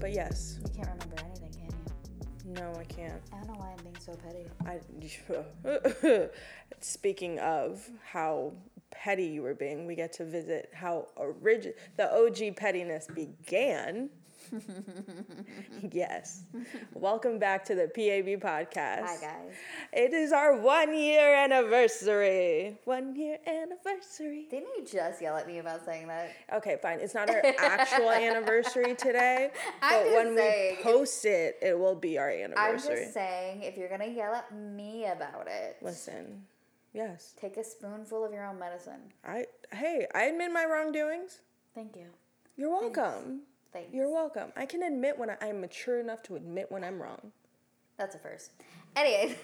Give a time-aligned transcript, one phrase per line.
[0.00, 2.54] But yes, You can't remember anything, can you?
[2.60, 3.20] no, I can't.
[3.32, 4.46] I don't know why I'm being so petty.
[4.64, 6.28] I
[6.80, 8.52] speaking of how
[8.90, 14.10] petty you were being, we get to visit how origi- the OG pettiness began.
[15.92, 16.42] yes.
[16.94, 19.02] Welcome back to the PAB podcast.
[19.02, 19.54] Hi guys.
[19.92, 22.78] It is our one year anniversary.
[22.84, 24.46] One year anniversary.
[24.50, 26.32] Didn't you just yell at me about saying that?
[26.54, 27.00] Okay, fine.
[27.00, 29.50] It's not our actual anniversary today,
[29.82, 32.90] I'm but when saying, we post it, it will be our anniversary.
[32.92, 36.42] I'm just saying, if you're gonna yell at me about it, Listen,
[36.92, 39.12] yes, take a spoonful of your own medicine.
[39.24, 41.40] I hey, I admit my wrongdoings.
[41.74, 42.06] Thank you.
[42.56, 42.92] You're welcome.
[43.24, 43.47] Thanks.
[43.92, 44.52] You're welcome.
[44.56, 47.32] I can admit when I, I'm mature enough to admit when I'm wrong.
[47.96, 48.52] That's a first.
[48.96, 49.36] Anyways.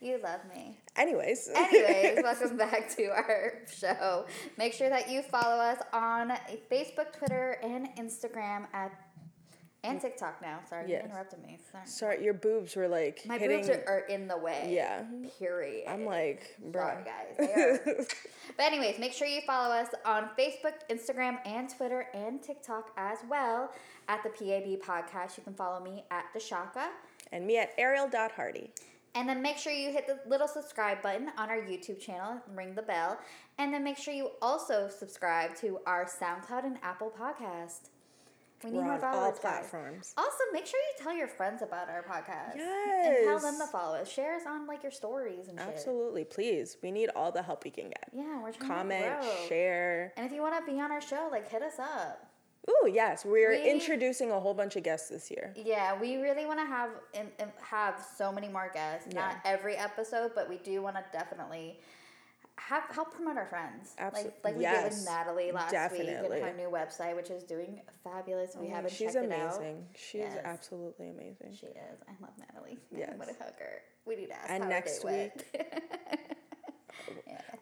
[0.00, 0.78] you love me.
[0.96, 4.26] Anyways, Anyways, welcome back to our show.
[4.56, 6.32] Make sure that you follow us on
[6.70, 8.92] Facebook, Twitter, and Instagram at
[9.84, 10.60] and TikTok now.
[10.68, 11.02] Sorry, Yes.
[11.04, 11.58] you interrupted me.
[11.70, 11.86] Sorry.
[11.86, 13.58] sorry, your boobs were like My hitting.
[13.58, 14.70] boobs are, are in the way.
[14.74, 15.02] Yeah.
[15.38, 15.84] Period.
[15.88, 16.82] I'm like, bro.
[16.82, 17.04] Sorry,
[17.46, 18.06] guys.
[18.56, 23.18] But anyways, make sure you follow us on Facebook, Instagram, and Twitter, and TikTok as
[23.28, 23.72] well
[24.08, 25.36] at the PAB Podcast.
[25.36, 26.88] You can follow me at DeShocka.
[27.32, 28.70] and me at Aryele.Hardy.
[29.16, 32.74] And then make sure you hit the little subscribe button on our YouTube channel, ring
[32.74, 33.18] the bell,
[33.58, 37.88] and then make sure you also subscribe to our SoundCloud and Apple podcast.
[38.64, 39.40] We need We're more on all followers, guys.
[39.40, 40.14] platforms.
[40.16, 42.56] Also, make sure you tell your friends about our podcast.
[42.56, 43.16] Yes.
[43.18, 44.10] And tell them to follow us.
[44.10, 45.68] Share us on like your stories and shit.
[45.68, 46.78] Absolutely, please.
[46.82, 48.08] We need all the help we can get.
[48.14, 49.46] Yeah, we're trying Comment, to grow.
[49.48, 50.12] share.
[50.16, 52.30] And if you want to be on our show, like hit us up.
[52.70, 55.52] Ooh, yes, we're We- introducing a whole bunch of guests this year.
[55.54, 59.12] Yeah, we really want to have and, and have so many more guests.
[59.14, 61.78] Not every episode, but we do want to definitely
[62.56, 63.94] have help promote our friends.
[64.00, 65.72] Abso- Like like we yes, did with Natalie last week
[66.06, 66.40] definitely.
[66.40, 68.56] and her new website, which is doing fabulous.
[68.58, 69.56] We Oh, haven't She's checked it out.
[69.56, 69.86] amazing.
[69.96, 70.40] She's Yes.
[70.44, 71.52] absolutely amazing.
[71.58, 71.98] She is.
[72.08, 72.78] I love Natalie.
[72.96, 73.10] Yes.
[73.18, 73.82] Gonna hug her.
[74.06, 75.44] We need to ask And next day went.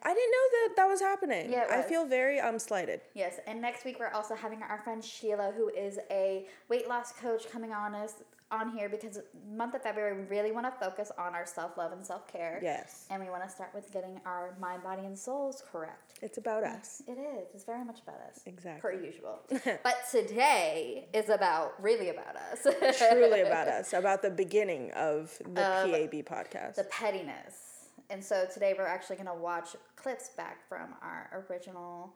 [0.05, 1.49] I didn't know that that was happening.
[1.51, 3.01] Yeah, it I feel very um slighted.
[3.13, 7.13] Yes, and next week we're also having our friend Sheila, who is a weight loss
[7.13, 8.15] coach, coming on us
[8.53, 9.19] on here because
[9.51, 12.59] month of February we really want to focus on our self love and self care.
[12.61, 16.19] Yes, And we want to start with getting our mind, body, and souls correct.
[16.21, 17.01] it's about us.
[17.07, 17.47] It is.
[17.53, 18.41] It's very much about us.
[18.45, 18.81] Exactly.
[18.81, 19.39] Per usual.
[19.83, 22.61] but today is about really about us.
[22.97, 26.75] Truly about us, about the beginning of the PAB podcast.
[26.75, 27.89] the pettiness.
[28.09, 32.13] And so today we're actually going to watch clips back from our original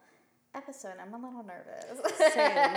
[0.54, 0.94] episode.
[1.02, 2.34] I'm a little nervous.
[2.34, 2.76] Same.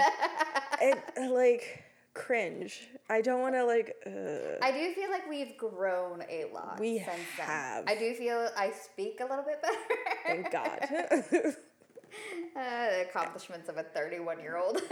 [0.80, 1.84] it like
[2.14, 2.88] cringe.
[3.08, 3.94] I don't want to like.
[4.06, 6.78] Uh, I do feel like we've grown a lot.
[6.80, 7.46] We since then.
[7.46, 7.84] have.
[7.86, 9.76] I do feel I speak a little bit better.
[10.26, 10.78] thank God.
[12.56, 14.80] uh, the accomplishments of a 31 year old.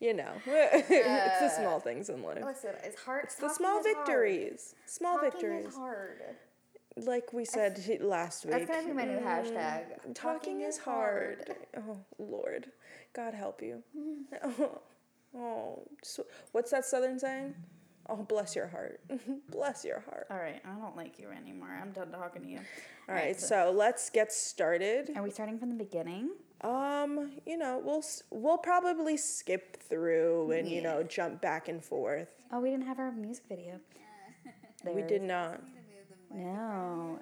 [0.00, 2.42] you know, it's the small things in life.
[2.44, 3.24] Listen, it's hard.
[3.24, 4.74] It's the small victories.
[4.86, 5.74] Small Talking victories.
[5.74, 6.22] hard.
[6.96, 8.54] Like we said last week.
[8.54, 10.14] That's gonna be my new hashtag.
[10.14, 11.54] Talking is hard.
[11.76, 12.68] Oh Lord,
[13.14, 13.82] God help you.
[15.38, 17.54] Oh, oh, so, what's that Southern saying?
[18.08, 19.00] Oh, bless your heart.
[19.50, 20.26] bless your heart.
[20.30, 21.68] All right, I don't like you anymore.
[21.78, 22.60] I'm done talking to you.
[23.06, 25.10] All right, so let's get started.
[25.14, 26.30] Are we starting from the beginning?
[26.62, 32.28] Um, you know, we'll we'll probably skip through and you know jump back and forth.
[32.50, 33.78] Oh, we didn't have our music video.
[34.84, 35.60] We did not.
[36.32, 37.20] No.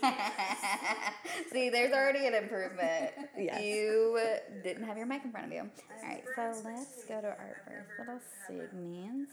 [1.52, 3.12] See, there's already an improvement.
[3.38, 3.62] Yes.
[3.62, 4.18] You
[4.62, 5.60] didn't have your mic in front of you.
[5.60, 9.28] All right, so let's go to our first little segment.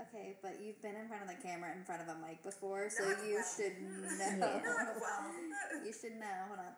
[0.00, 2.88] Okay, but you've been in front of the camera in front of a mic before,
[2.88, 3.74] so you should
[4.38, 4.60] know.
[5.00, 5.32] Well.
[5.84, 6.26] you should know.
[6.48, 6.72] Hold on.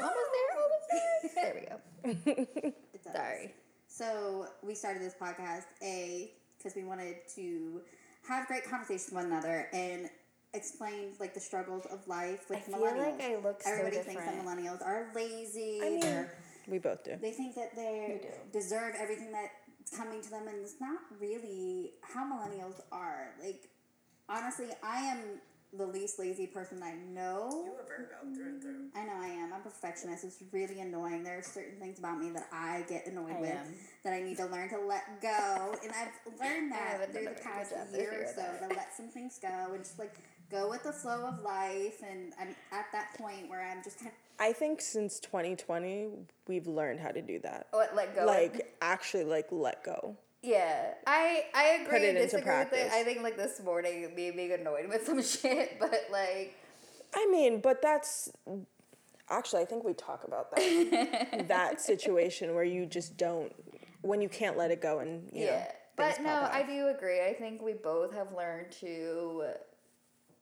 [0.00, 1.52] Almost there, almost there.
[1.52, 2.72] There we go.
[3.12, 3.54] Sorry.
[3.86, 7.80] So we started this podcast a because we wanted to
[8.28, 10.08] have great conversations with one another and
[10.54, 13.18] explain like the struggles of life with I feel millennials.
[13.18, 15.80] like I look so Everybody thinks that millennials are lazy.
[15.82, 16.26] I mean,
[16.68, 17.16] we both do.
[17.20, 18.20] they think that they
[18.52, 23.28] deserve everything that's coming to them, and it's not really how millennials are.
[23.42, 23.68] Like,
[24.28, 25.18] honestly, I am
[25.76, 27.48] the least lazy person I know.
[27.64, 28.86] You were Virgo through and through.
[28.94, 29.52] I know I am.
[29.52, 30.24] I'm a perfectionist.
[30.24, 31.22] It's really annoying.
[31.22, 33.74] There are certain things about me that I get annoyed I with am.
[34.04, 35.76] that I need to learn to let go.
[35.82, 38.68] And I've learned that through the past good job this year or so that.
[38.68, 40.14] to let some things go and just like
[40.50, 42.02] go with the flow of life.
[42.08, 46.08] And I'm at that point where I'm just kind of I think since 2020,
[46.48, 47.66] we've learned how to do that.
[47.74, 48.24] Oh, what, let go.
[48.24, 50.16] Like actually, like let go.
[50.42, 51.86] Yeah, I I agree.
[51.98, 52.70] Put it into disagree with it.
[52.70, 52.92] practice.
[52.94, 56.56] I think like this morning, me being annoyed with some shit, but like
[57.14, 58.30] I mean, but that's.
[59.32, 63.52] Actually, I think we talk about that that situation where you just don't
[64.02, 65.64] when you can't let it go and you know, yeah.
[65.96, 67.20] things But no, I do agree.
[67.24, 69.44] I think we both have learned to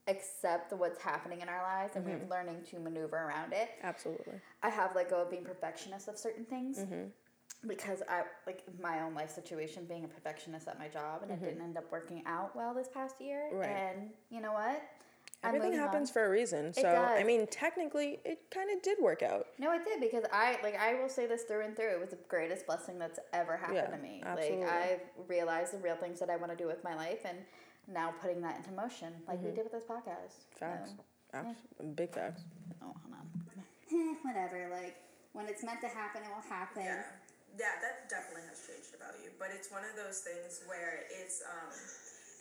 [0.07, 2.29] accept what's happening in our lives and Mm-hmm.
[2.31, 3.69] we're learning to maneuver around it.
[3.83, 4.35] absolutely.
[4.63, 7.09] I have let go of being perfectionist of certain things Mm-hmm.
[7.67, 11.41] Because I like my own life situation being a perfectionist at my job and it
[11.41, 13.49] didn't end up working out well this past year.
[13.51, 13.59] Mm-hmm.
[13.59, 13.69] Right.
[13.71, 14.83] And you know what?
[15.45, 15.87] I'm Everything moving on.
[15.93, 16.73] happens for a reason.
[16.73, 19.47] So I mean, technically, it kind of did work out.
[19.59, 21.91] No, it did because I like I will say this through and through.
[21.93, 24.21] It was the greatest blessing that's ever happened Yeah, to me.
[24.25, 24.65] absolutely.
[24.65, 27.39] Like I've realized the real things that I want to do with my life and
[27.87, 30.35] now putting that into motion, like we did with this podcast.
[30.57, 30.59] Mm-hmm.
[30.59, 30.91] Facts.
[30.97, 31.05] So-
[31.39, 32.43] Abs- Big facts.
[32.83, 34.17] oh, hold on.
[34.23, 34.69] Whatever.
[34.73, 34.97] Like
[35.35, 36.83] when it's meant to happen, it will happen.
[36.85, 37.03] Yeah,
[37.57, 39.31] yeah, that definitely has changed about you.
[39.41, 41.73] But it's one of those things where it's um,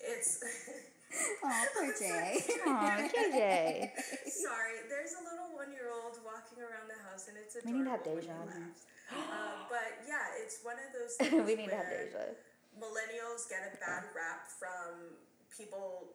[0.03, 0.43] it's.
[1.07, 2.43] Oh, poor Jay.
[2.67, 3.95] Aw, JJ.
[4.27, 7.63] Sorry, there's a little one-year-old walking around the house, and it's a.
[7.63, 8.67] We need to have adorable Deja he on here.
[8.67, 8.83] laughs.
[9.15, 12.35] Uh, but yeah, it's one of those things we need to have Deja.
[12.75, 15.15] millennials get a bad rap from
[15.47, 16.11] people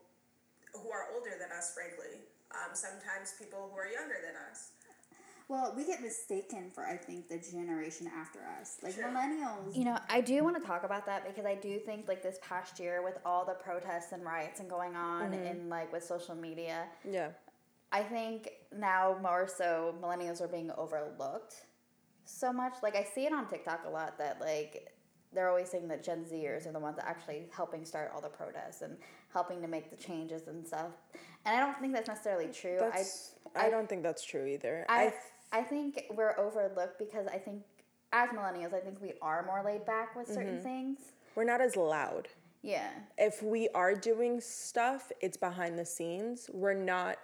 [0.77, 2.21] who are older than us, frankly.
[2.53, 4.77] Um, sometimes people who are younger than us.
[5.49, 9.05] Well, we get mistaken for I think the generation after us, like True.
[9.05, 9.77] millennials.
[9.77, 12.39] You know, I do want to talk about that because I do think like this
[12.43, 15.47] past year with all the protests and riots and going on mm-hmm.
[15.47, 17.31] and like with social media, Yeah.
[17.91, 21.55] I think now more so millennials are being overlooked
[22.25, 22.75] so much.
[22.83, 24.93] Like I see it on TikTok a lot that like
[25.35, 28.29] they're always saying that Gen Zers are the ones that actually helping start all the
[28.29, 28.97] protests and
[29.33, 30.93] helping to make the changes and stuff.
[31.45, 32.77] And I don't think that's necessarily true.
[32.79, 34.85] That's, I, I- don't think that's true either.
[34.89, 35.13] I I,
[35.53, 37.63] I think we're overlooked because I think
[38.13, 40.63] as millennials, I think we are more laid back with certain Mm-hmm.
[40.63, 40.99] things.
[41.35, 42.29] we're not as loud.
[42.63, 42.91] Yeah.
[43.19, 46.49] If we are doing stuff, it's behind the scenes.
[46.53, 47.17] We're not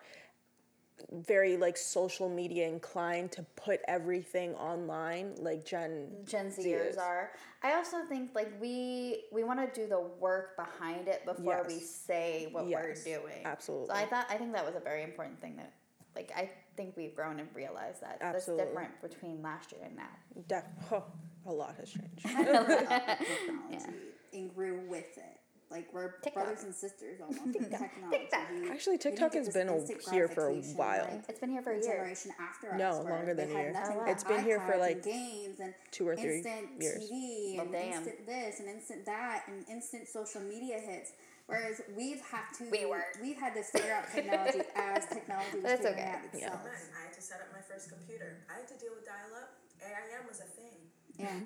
[1.13, 7.31] very like social media inclined to put everything online like Gen Gen Zers are.
[7.63, 11.79] I also think like we we want to do the work behind it before we
[11.79, 13.43] say what Yes, we're doing.
[13.45, 13.87] absolutely.
[13.89, 15.73] So I thought I think that was a very important thing that
[16.17, 18.65] like I think we've grown and realized that Absolutely.
[18.65, 20.09] that's different between last year and now.
[20.49, 21.03] Def- oh,
[21.45, 22.23] a lot has changed.
[22.23, 23.85] technology
[24.33, 25.25] and grew with it.
[25.71, 26.33] Like we're TikTok.
[26.45, 27.91] brothers and sisters almost in technology.
[28.11, 28.41] TikTok.
[28.71, 29.69] Actually, TikTok has been
[30.11, 31.07] here for a while.
[31.11, 31.83] like It's been here for a year.
[31.83, 32.79] generation after us.
[32.79, 33.73] No, where longer than they a had year.
[33.73, 34.11] nothing Oh, wow.
[34.11, 37.11] It's been here for, like, games and two or three instant years.
[37.11, 37.93] TV Well, and damn.
[37.93, 41.13] instant this and instant that and instant social media hits.
[41.49, 43.17] Whereas we've had to We weren't.
[43.25, 46.13] we've had to figure out technology as technology was That's figuring okay.
[46.13, 46.53] out Yeah.
[46.53, 46.61] itself.
[46.65, 48.45] Man, I had to set up my first computer.
[48.53, 49.57] I had to deal with dial-up.
[49.81, 50.77] AIM was a thing.
[51.17, 51.41] Yeah.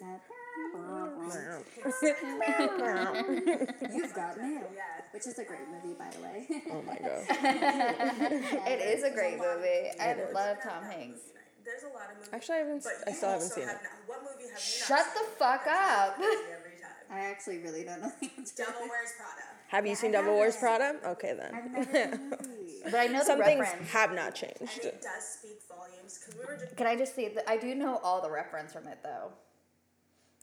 [0.00, 0.20] That,
[3.94, 4.66] You've got mail.
[4.74, 4.82] Yeah.
[5.12, 6.46] Which is a great movie, by the way.
[6.72, 7.22] Oh my god.
[8.66, 9.90] It is a great lot movie.
[10.00, 10.34] I It is.
[10.34, 11.20] love Not Tom Hanks.
[11.64, 12.28] There's a lot of movies.
[12.32, 12.86] Actually, I haven't.
[13.06, 13.82] I still haven't seen have it.
[13.84, 16.16] Not, what movie have you Shut not the fuck up.
[17.14, 17.28] On Every time.
[17.28, 18.54] I actually really don't know the answer.
[18.64, 19.42] Devil Wears Prada.
[19.68, 20.56] Have you Yeah, seen I Devil Wears.
[20.56, 20.96] Prada?
[21.06, 21.72] Okay I've then.
[21.72, 22.70] never seen the movie.
[22.84, 23.90] But I know Some the things reference.
[23.90, 24.84] have not And changed.
[24.84, 26.76] it does speak volumes because we were just.
[26.76, 27.28] Can I just see?
[27.28, 29.30] The, I do know all the reference from it though.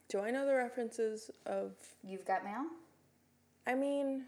[0.09, 1.71] Do I know the references of?
[2.03, 2.65] You've got mail.
[3.67, 4.23] I mean,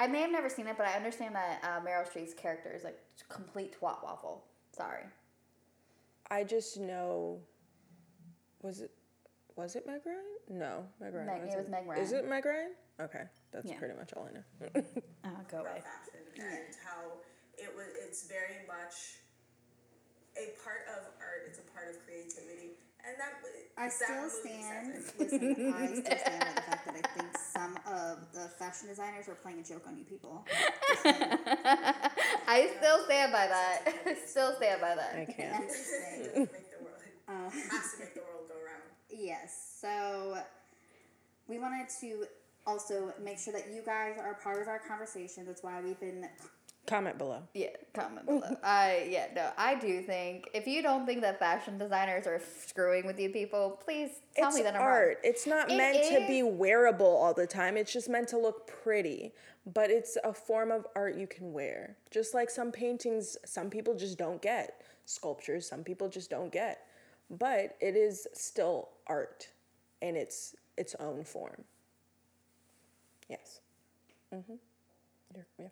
[0.00, 2.82] I may have never seen it, but I understand that uh, Meryl Streep's character is
[2.82, 4.42] like complete twat waffle.
[4.72, 5.04] Sorry.
[6.30, 7.38] I just know.
[8.62, 8.90] Was it?
[9.56, 10.58] Was it Meg Ryan?
[10.58, 11.26] No, Meg Ryan.
[11.26, 11.58] Meg- it wasn't.
[11.58, 12.72] was Meg Is it Meg Ryan?
[13.00, 13.78] Okay, that's Yeah.
[13.78, 14.44] pretty much all I know.
[15.24, 15.82] Oh, go away.
[16.38, 17.12] and how
[17.58, 19.18] it was it's very much
[20.36, 23.34] a part of art it's a part of creativity and that
[23.76, 24.94] I that still movie stand.
[24.94, 25.42] says it.
[25.42, 29.28] Listen, I still stand by the fact that I think some of the fashion designers
[29.28, 30.46] are playing a joke on you people.
[31.04, 33.82] I still stand by that.
[34.06, 35.14] I still stand by that.
[35.16, 35.64] I can't.
[35.64, 38.51] It doesn't make the world Uh, has to make the world go round
[39.12, 39.78] yes.
[39.80, 40.38] So
[41.48, 42.24] we wanted to
[42.66, 45.44] also make sure that you guys are part of our conversation.
[45.46, 46.28] That's why we've been.
[46.84, 47.42] Comment below.
[47.54, 48.56] Yeah, comment below.
[48.64, 53.06] I yeah no, I do think if you don't think that fashion designers are screwing
[53.06, 55.06] with you people, please tell it's me that I'm art.
[55.06, 55.14] wrong.
[55.22, 57.76] It's not It meant to be wearable all the time.
[57.76, 59.32] It's just meant to look pretty.
[59.64, 61.96] But it's a form of art you can wear.
[62.10, 64.82] Just like some paintings, some people just don't get.
[65.04, 66.80] Sculptures, some people just don't get.
[67.30, 69.48] But it is still art
[70.00, 71.64] in its its own form.
[73.28, 73.60] Yes.
[74.34, 74.54] Mm-hmm.
[75.58, 75.66] yeah.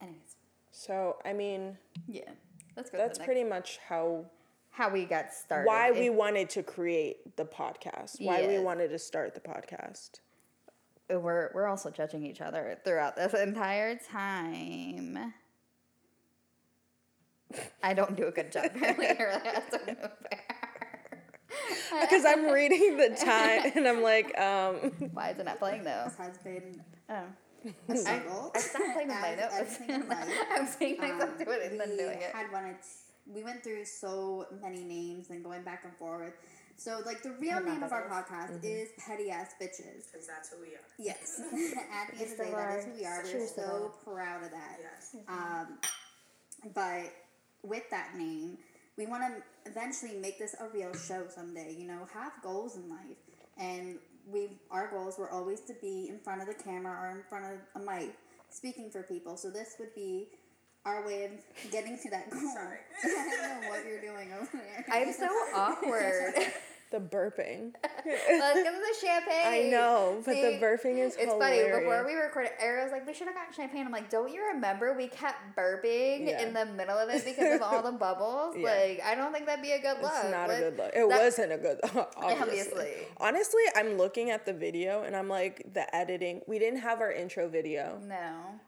[0.00, 0.36] Anyways,
[0.72, 2.30] So I mean, yeah,
[2.76, 2.98] let's go.
[2.98, 4.26] that's pretty much how
[4.70, 5.66] how we got started.
[5.66, 8.20] why we wanted to create the podcast.
[8.20, 10.20] Why we wanted to start the podcast.
[11.08, 15.32] we're we're also judging each other throughout this entire time.
[17.82, 19.06] I don't do a good job apparently.
[19.18, 19.96] I really have to move
[20.30, 20.71] there.
[22.00, 26.04] Because I'm reading the time and I'm like, um, Why is it not playing though?
[26.06, 27.24] This has been Oh.
[27.88, 28.50] a struggle.
[28.54, 29.54] I stopped playing with my as notes.
[29.60, 30.28] everything in life.
[30.56, 32.34] I'm saying myself Um, do it and then we doing it.
[32.34, 32.76] had wanted.
[33.26, 36.32] We went through so many names and going back and forth.
[36.76, 38.64] So, like, the real I'm name of our podcast Mm-hmm.
[38.66, 40.10] is Petty Ass Bitches.
[40.10, 40.88] Because that's who we are.
[40.98, 41.40] Yes.
[41.40, 41.74] At the end
[42.14, 43.22] of the the day, that is who we are.
[43.22, 44.78] We're Choose so proud of that.
[44.80, 45.16] Yes.
[45.28, 45.78] Um,
[46.74, 47.12] but
[47.62, 48.58] with that name,
[48.98, 51.74] we want to eventually make this a real show someday.
[51.78, 53.16] You know, have goals in life,
[53.58, 53.98] and
[54.30, 57.44] we our goals were always to be in front of the camera or in front
[57.46, 58.14] of a mic
[58.50, 59.36] speaking for people.
[59.36, 60.28] So this would be
[60.84, 62.40] our way of getting to that goal.
[62.54, 62.78] Sorry.
[63.04, 64.84] I don't know what you're doing over there.
[64.90, 66.34] I'm so awkward.
[66.92, 67.72] the burping.
[68.06, 69.46] Let's the champagne.
[69.46, 71.72] I know, but the burping is It's hilarious.
[71.72, 71.80] funny.
[71.84, 74.44] Before we recorded, Aryele was like, "We should have gotten champagne." I'm like, "Don't you
[74.54, 76.42] remember we kept burping Yeah.
[76.42, 78.54] in the middle of it because of all the bubbles?
[78.56, 78.70] Yeah.
[78.70, 80.88] Like, I don't think that'd be a good look." It's not a good look.
[80.94, 82.42] It that- wasn't a good look, obviously.
[82.42, 82.92] Obviously.
[83.18, 86.42] Honestly, I'm looking at the video and I'm like, the editing.
[86.46, 87.98] We didn't have our intro video.
[88.06, 88.60] No.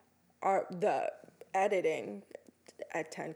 [0.42, 1.12] Our the
[1.54, 2.22] editing.
[2.92, 3.34] At ten,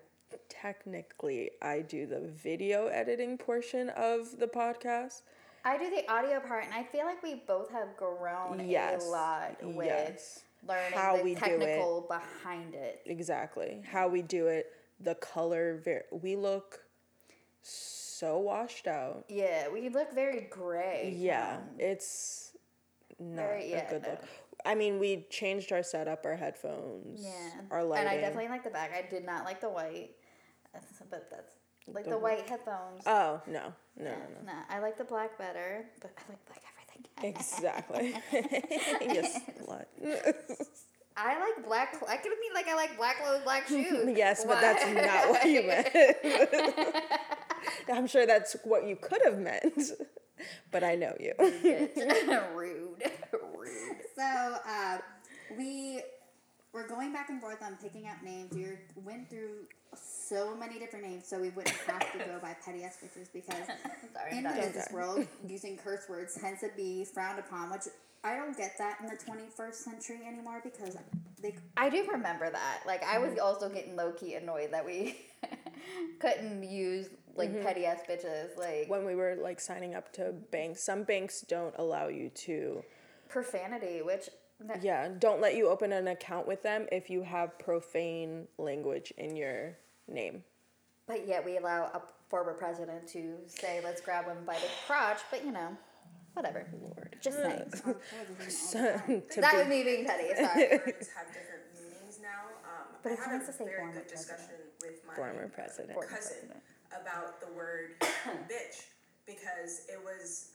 [0.63, 5.23] technically, I do the video editing portion of the podcast.
[5.65, 9.05] I do the audio part, and I feel like we both have grown Yes.
[9.05, 10.43] a lot with Yes.
[10.67, 11.45] learning How the we do it.
[11.61, 13.03] technical behind it.
[13.07, 13.83] Exactly.
[13.87, 15.77] How we do it, the color.
[15.77, 16.85] Ver- we look
[17.63, 19.25] so washed out.
[19.29, 21.13] Yeah, we look very gray.
[21.15, 22.57] Yeah, um, it's
[23.19, 24.11] not Very- a good no.
[24.11, 24.25] look.
[24.65, 27.61] I mean, we changed our setup, our headphones, Yeah.
[27.71, 28.09] our lighting.
[28.09, 28.93] And I definitely like the back.
[28.93, 30.15] I did not like the white,
[31.11, 31.55] but that's
[31.93, 33.03] like the, The white headphones.
[33.07, 34.53] Oh no, no, no, no.
[34.53, 37.35] Nah, I like the black better, but I like black everything.
[37.35, 38.15] Exactly.
[39.03, 39.87] yes, slut.
[41.17, 41.97] I like black.
[42.09, 44.17] I could mean like I like black clothes, black shoes.
[44.17, 45.89] yes, but that's not what you meant.
[47.93, 49.83] I'm sure that's what you could have meant,
[50.71, 51.33] but I know you.
[52.55, 53.03] Rude.
[53.57, 53.97] Rude.
[54.15, 54.99] So uh,
[55.57, 56.03] we
[56.79, 58.55] were going back and forth on picking up names.
[58.55, 58.67] We
[59.05, 62.99] went through so many different names, so we wouldn't have to go by petty ass
[63.03, 63.57] bitches because
[64.15, 64.61] Sorry, in I'm the done.
[64.61, 67.83] business world, using curse words tends to be frowned upon, which
[68.23, 70.97] I don't get that in the 21st century anymore because
[71.43, 72.83] they I do remember that.
[72.87, 73.41] Like I was mm-hmm.
[73.45, 75.17] also getting low key annoyed that we
[76.21, 77.65] couldn't use like mm-hmm.
[77.65, 78.57] petty ass bitches.
[78.57, 82.85] Like when we were like signing up to banks, some banks don't allow you to.
[83.29, 84.29] profanity, which
[84.81, 89.37] Yeah, don't let you open an account with them if you have profane language in
[89.37, 89.77] your
[90.09, 90.43] name.
[91.07, 95.21] But yet we allow a former president to say, "Let's grab him by the crotch."
[95.31, 95.77] But you know,
[96.35, 96.67] whatever.
[96.83, 97.17] Lord.
[97.23, 97.63] Just saying.
[97.63, 99.23] on television all the time.
[99.31, 100.29] to that be- was me being petty.
[100.35, 100.69] Sorry.
[100.71, 102.51] Have different meanings now.
[102.65, 105.15] Um, But I it's had nice a to say very former good discussion with my
[105.15, 105.95] Former president.
[106.01, 106.63] Cousin president.
[106.91, 107.93] about the word
[108.51, 108.83] bitch
[109.25, 110.51] because it was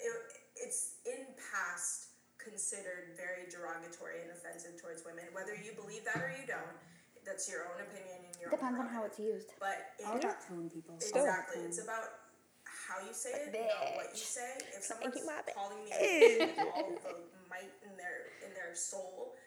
[0.00, 0.12] it,
[0.56, 2.08] it's in past
[2.42, 6.74] considered very derogatory and offensive towards women whether you believe that or you don't
[7.22, 9.54] that's your own opinion and your Depends own on how it's used.
[9.62, 10.98] but All in, about tone people.
[10.98, 11.70] exactly Tone.
[11.70, 12.18] it's about
[12.66, 15.22] how you say it not what you say if someone's you
[15.54, 17.14] calling me a bitch with all the
[17.46, 19.38] might in their in their soul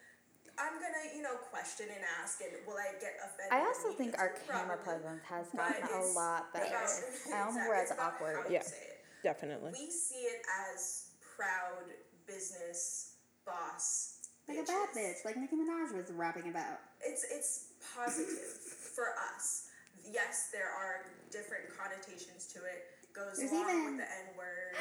[0.56, 3.52] I'm gonna, you know, question and ask, and will I get offended?
[3.52, 6.72] I also think our camera presence has gotten a lot better.
[6.72, 6.88] about-
[7.36, 8.38] I don't think we're as it's awkward.
[8.40, 8.62] how you Yeah.
[8.64, 9.04] say it.
[9.22, 9.72] Definitely.
[9.76, 10.40] We see it
[10.72, 11.92] as proud
[12.28, 13.16] business
[13.46, 14.20] boss.
[14.48, 16.78] Like a bad bitch, like Nicki Minaj was rapping about.
[17.02, 17.66] It's it's
[17.96, 19.70] positive for us.
[20.06, 22.86] Yes, there are different connotations to it.
[23.14, 24.76] Goes There's along even- with the N word.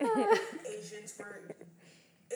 [0.00, 0.38] You know,
[0.78, 1.42] Asians were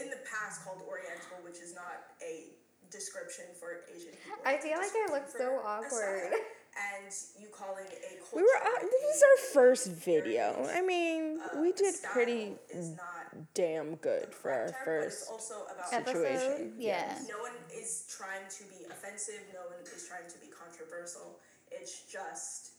[0.00, 2.50] in the past called Oriental, which is not a
[2.90, 4.38] description for Asian people.
[4.44, 6.32] I feel like I look so awkward.
[6.72, 8.36] And you calling it a culture.
[8.36, 8.48] We were.
[8.64, 10.66] Uh, this is our first video.
[10.74, 13.21] I mean, uh, we did style pretty is not
[13.54, 15.30] damn good for our correct term, but it's first.
[15.30, 16.72] also about Situation.
[16.78, 17.18] Yeah.
[17.28, 19.40] No one is trying to be offensive.
[19.52, 21.38] No one is trying to be controversial.
[21.70, 22.72] It's just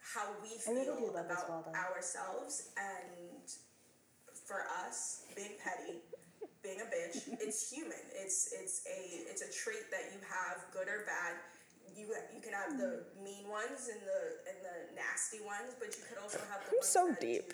[0.00, 3.48] how we feel do about well ourselves and
[4.46, 5.98] for us being petty,
[6.62, 7.28] being a bitch.
[7.40, 7.98] it's human.
[8.14, 11.36] It's it's a it's a trait that you have, good or bad.
[11.96, 16.02] You you can have the mean ones and the and the nasty ones, but you
[16.08, 17.52] could also have the I'm ones so that deep.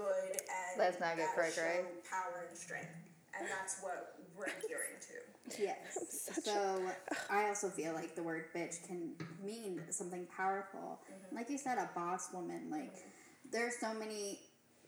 [0.00, 1.80] Do good and Let's not get that Craig show Ray.
[2.08, 2.88] power and strength,
[3.38, 5.62] and that's what we're gearing to.
[5.62, 6.28] Yes.
[6.44, 6.80] So
[7.28, 9.12] I also feel like the word bitch can
[9.44, 11.00] mean something powerful.
[11.12, 11.36] Mm-hmm.
[11.36, 12.68] Like you said, a boss woman.
[12.70, 13.50] Like mm-hmm.
[13.52, 14.40] there's so many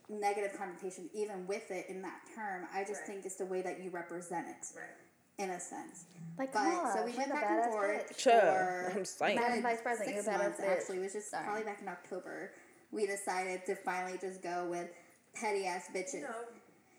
[0.09, 2.67] negative connotations even with it in that term.
[2.73, 3.07] I just Right.
[3.09, 4.67] think it's the way that you represent it.
[4.77, 4.85] Right.
[5.39, 6.05] in a sense.
[6.39, 8.19] Like, But Kamala, so we went a back and forth bitch.
[8.21, 9.37] Sure, for I'm saying.
[9.41, 10.73] Madam Vice President, six you're a badass months bitch.
[10.73, 11.45] actually, which is Sorry.
[11.45, 12.53] probably back in October.
[12.93, 14.91] We decided to finally just go with
[15.35, 16.15] petty ass bitches.
[16.15, 16.45] You know,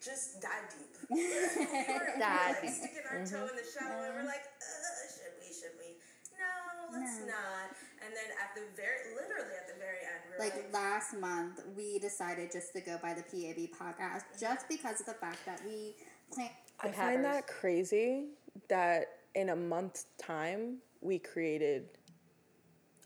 [0.03, 0.91] just dive deep.
[1.09, 2.63] we were, Dive we were deep.
[2.63, 5.95] like sticking our toe in the shallow and we're like, uh, should we, should we?
[6.39, 7.27] No, let's No.
[7.27, 7.71] not.
[8.03, 11.15] And then at the very, literally at the very end, we were like like, last
[11.17, 15.39] month, we decided just to go by the PAB podcast just because of the fact
[15.45, 15.95] that we
[16.33, 16.49] plan.
[16.81, 18.25] I find that crazy
[18.67, 21.87] that in a month's time we created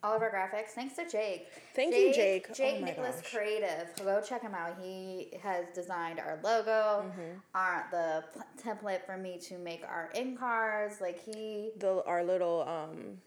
[0.08, 1.48] All of our graphics, thanks to Jake.
[1.76, 2.54] Thank you, Jake.
[2.54, 3.34] Jake Oh Nicholas gosh.
[3.34, 3.88] Creative.
[4.04, 4.78] Go check him out.
[4.82, 7.40] He has designed our logo, Mm-hmm.
[7.56, 11.02] our the pl- template for me to make our in cards.
[11.02, 13.18] Like he, the our little um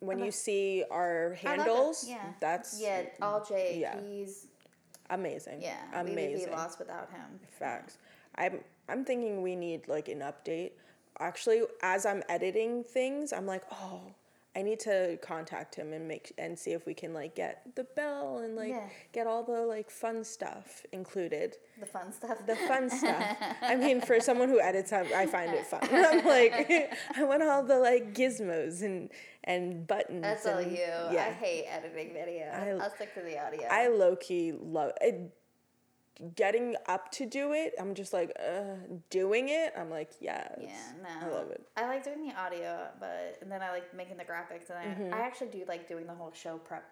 [0.00, 1.70] when you see our I love it.
[1.70, 2.18] handles, Yeah.
[2.40, 3.80] that's yeah, all Jake.
[3.80, 3.98] yeah.
[4.00, 4.48] He's
[5.08, 5.62] amazing.
[5.62, 5.76] yeah.
[5.94, 6.46] We would amazing.
[6.50, 7.40] be lost without him.
[7.58, 7.96] Facts.
[8.34, 10.72] I'm I'm thinking we need like an update.
[11.20, 14.00] Actually, as I'm editing things, I'm like, oh,
[14.54, 17.84] I need to contact him and make and see if we can like get the
[17.84, 18.86] bell and like Yeah.
[19.12, 21.56] get all the like fun stuff included.
[21.80, 22.46] The fun stuff.
[22.46, 23.36] The fun stuff.
[23.62, 25.80] I mean, for someone who edits, I, I find it fun.
[25.90, 29.08] I'm like, I want all the like gizmos and
[29.44, 30.20] and buttons.
[30.22, 30.84] That's all and- you.
[31.18, 32.44] I hate editing video.
[32.52, 33.66] I, will stick to the audio.
[33.70, 35.32] I low key love it.
[36.36, 38.76] Getting up to do it, I'm just like, uh,
[39.10, 39.72] doing it.
[39.76, 40.52] I'm like, yes.
[40.60, 41.26] yeah, no.
[41.26, 41.66] I love it.
[41.76, 44.84] I like doing the audio, but and then I like making the graphics, and I,
[44.84, 45.14] Mm-hmm.
[45.14, 46.84] I actually do like doing the whole show prep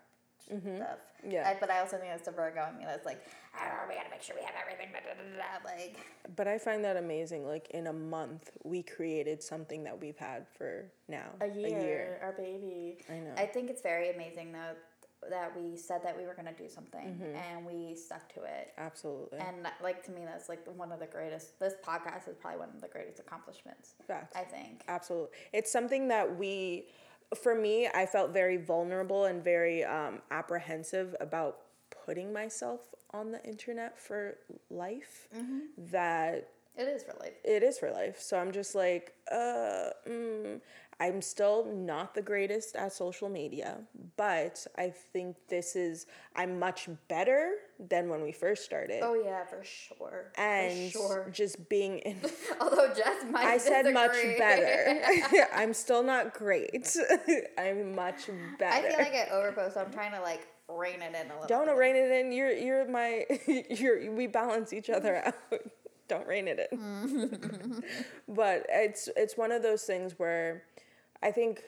[0.42, 0.98] stuff.
[1.28, 1.48] Yeah.
[1.48, 3.22] I, but I also think that's the Virgo in me that's like,
[3.56, 4.88] oh, we gotta make sure we have everything.
[4.92, 5.98] Da, da, da, Like,
[6.34, 7.46] But I find that amazing.
[7.46, 12.32] Like in a month, we created something that we've had for now a year, our
[12.32, 12.98] baby.
[13.10, 13.34] I know.
[13.36, 14.74] I think it's very amazing though
[15.28, 17.36] that we said that we were gonna do something Mm-hmm.
[17.36, 18.72] and we stuck to it.
[18.78, 19.38] Absolutely.
[19.38, 21.58] And like to me, that's like one of the greatest.
[21.60, 23.94] This podcast is probably one of the greatest accomplishments.
[24.06, 24.34] Facts.
[24.36, 24.82] I think.
[24.88, 25.28] Absolutely.
[25.52, 26.86] It's something that we,
[27.42, 31.58] for me, I felt very vulnerable and very um, apprehensive about
[32.06, 32.80] putting myself
[33.12, 34.38] on the internet for
[34.70, 35.28] life.
[35.90, 37.34] That It is for life.
[37.44, 38.20] it is for life.
[38.20, 40.60] So I'm just like, uh, mm,
[41.00, 43.78] I'm still not the greatest at social media,
[44.18, 47.54] but I think this is, I'm much better
[47.88, 49.00] than when we first started.
[49.02, 50.30] Oh yeah, for sure.
[50.36, 51.28] and for sure.
[51.32, 52.18] just being in,
[52.60, 55.00] Although Jess might I said much better.
[55.54, 56.94] I'm still not great.
[57.56, 58.86] I'm much better.
[58.86, 59.74] I feel like I overpost.
[59.74, 61.46] So I'm trying to like rein it in a little.
[61.46, 61.76] Don't bit.
[61.76, 62.32] rein it in.
[62.32, 63.24] You're you're my
[63.70, 65.34] you're we balance each other out.
[66.08, 66.78] Don't rein it in.
[66.78, 67.84] Mm.
[68.28, 70.64] but it's it's one of those things where
[71.22, 71.62] I think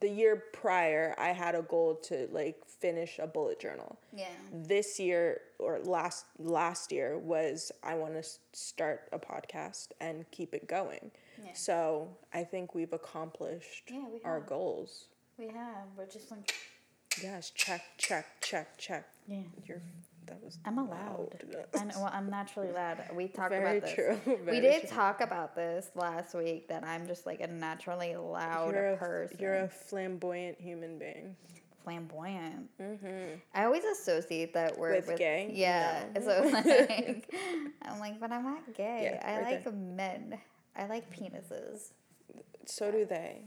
[0.00, 3.98] the year prior I had a goal to like finish a bullet journal.
[4.14, 4.26] Yeah.
[4.52, 10.54] This year or last last year was I want to start a podcast and keep
[10.54, 11.10] it going.
[11.42, 11.52] Yeah.
[11.54, 15.06] So I think we've accomplished Yeah, we our goals.
[15.38, 15.86] We have.
[15.96, 16.52] We're just like.
[17.22, 19.06] Yes, check, check, check, check.
[19.28, 19.42] Yeah.
[19.66, 19.82] You're
[20.26, 21.30] that was I'm allowed.
[21.78, 22.98] I know, well, I'm naturally loud.
[23.14, 23.94] We talked Very about this.
[23.94, 24.38] true.
[24.50, 24.90] we did true.
[24.90, 29.36] talk about this last week that I'm just like a naturally loud You're a, person.
[29.40, 31.36] you're a flamboyant human being.
[31.84, 32.68] flamboyant.
[32.80, 33.36] Mm-hmm.
[33.54, 35.50] I always associate that word With gay?
[35.52, 36.04] Yeah.
[36.14, 36.20] No.
[36.20, 37.34] So like,
[37.82, 39.10] I'm like, but I'm not gay.
[39.14, 39.72] Yeah, I right like there.
[39.72, 40.38] men.
[40.76, 41.90] I like penises.
[42.66, 43.42] So do they.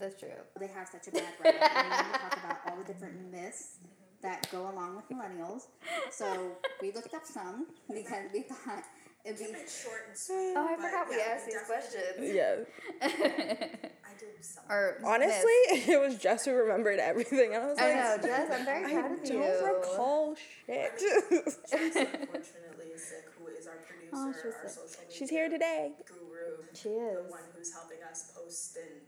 [0.00, 0.28] That's true.
[0.58, 1.54] They have such a bad rap.
[1.76, 3.76] and we to talk about all the different myths
[4.22, 5.66] that go along with millennials.
[6.10, 8.84] So we looked up some because we thought
[9.24, 10.54] it'd be short and sweet.
[10.56, 12.34] Oh, I forgot we asked these questions.
[12.34, 12.56] Yeah.
[13.02, 14.64] I did some.
[14.68, 15.88] Or Honestly, myths.
[15.88, 17.54] it was Jess who remembered everything.
[17.54, 17.82] and I was I
[18.12, 18.50] like, know, Jess.
[18.52, 19.66] I'm very I proud of don't you.
[19.66, 20.92] recall shit.
[21.00, 24.70] Jess, unfortunately, is sick, who is our producer, Oh, she's our sick.
[24.70, 25.92] social media She's here today.
[26.06, 26.62] guru.
[26.74, 27.24] She is.
[27.26, 29.00] The one who's helping us post and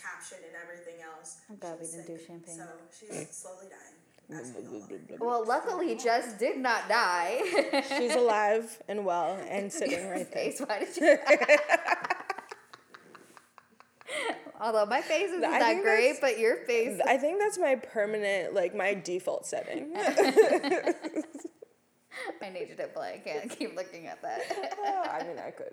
[0.00, 1.38] caption and everything else.
[1.50, 2.56] I'm glad we didn't do sick, champagne.
[2.56, 2.64] So
[2.96, 3.98] she's slowly dying.
[4.30, 5.26] As we all are.
[5.26, 7.40] Well, luckily, Jess did not die.
[7.96, 10.50] She's alive and well and sitting right there.
[10.50, 10.60] face.
[10.60, 11.18] Why did you?
[14.60, 17.00] Although my face isn't I that great, but your face.
[17.06, 19.92] I think that's my permanent, like my default setting.
[22.42, 23.14] I need you to play.
[23.14, 24.42] I can't keep looking at that.
[25.10, 25.72] I mean, I could.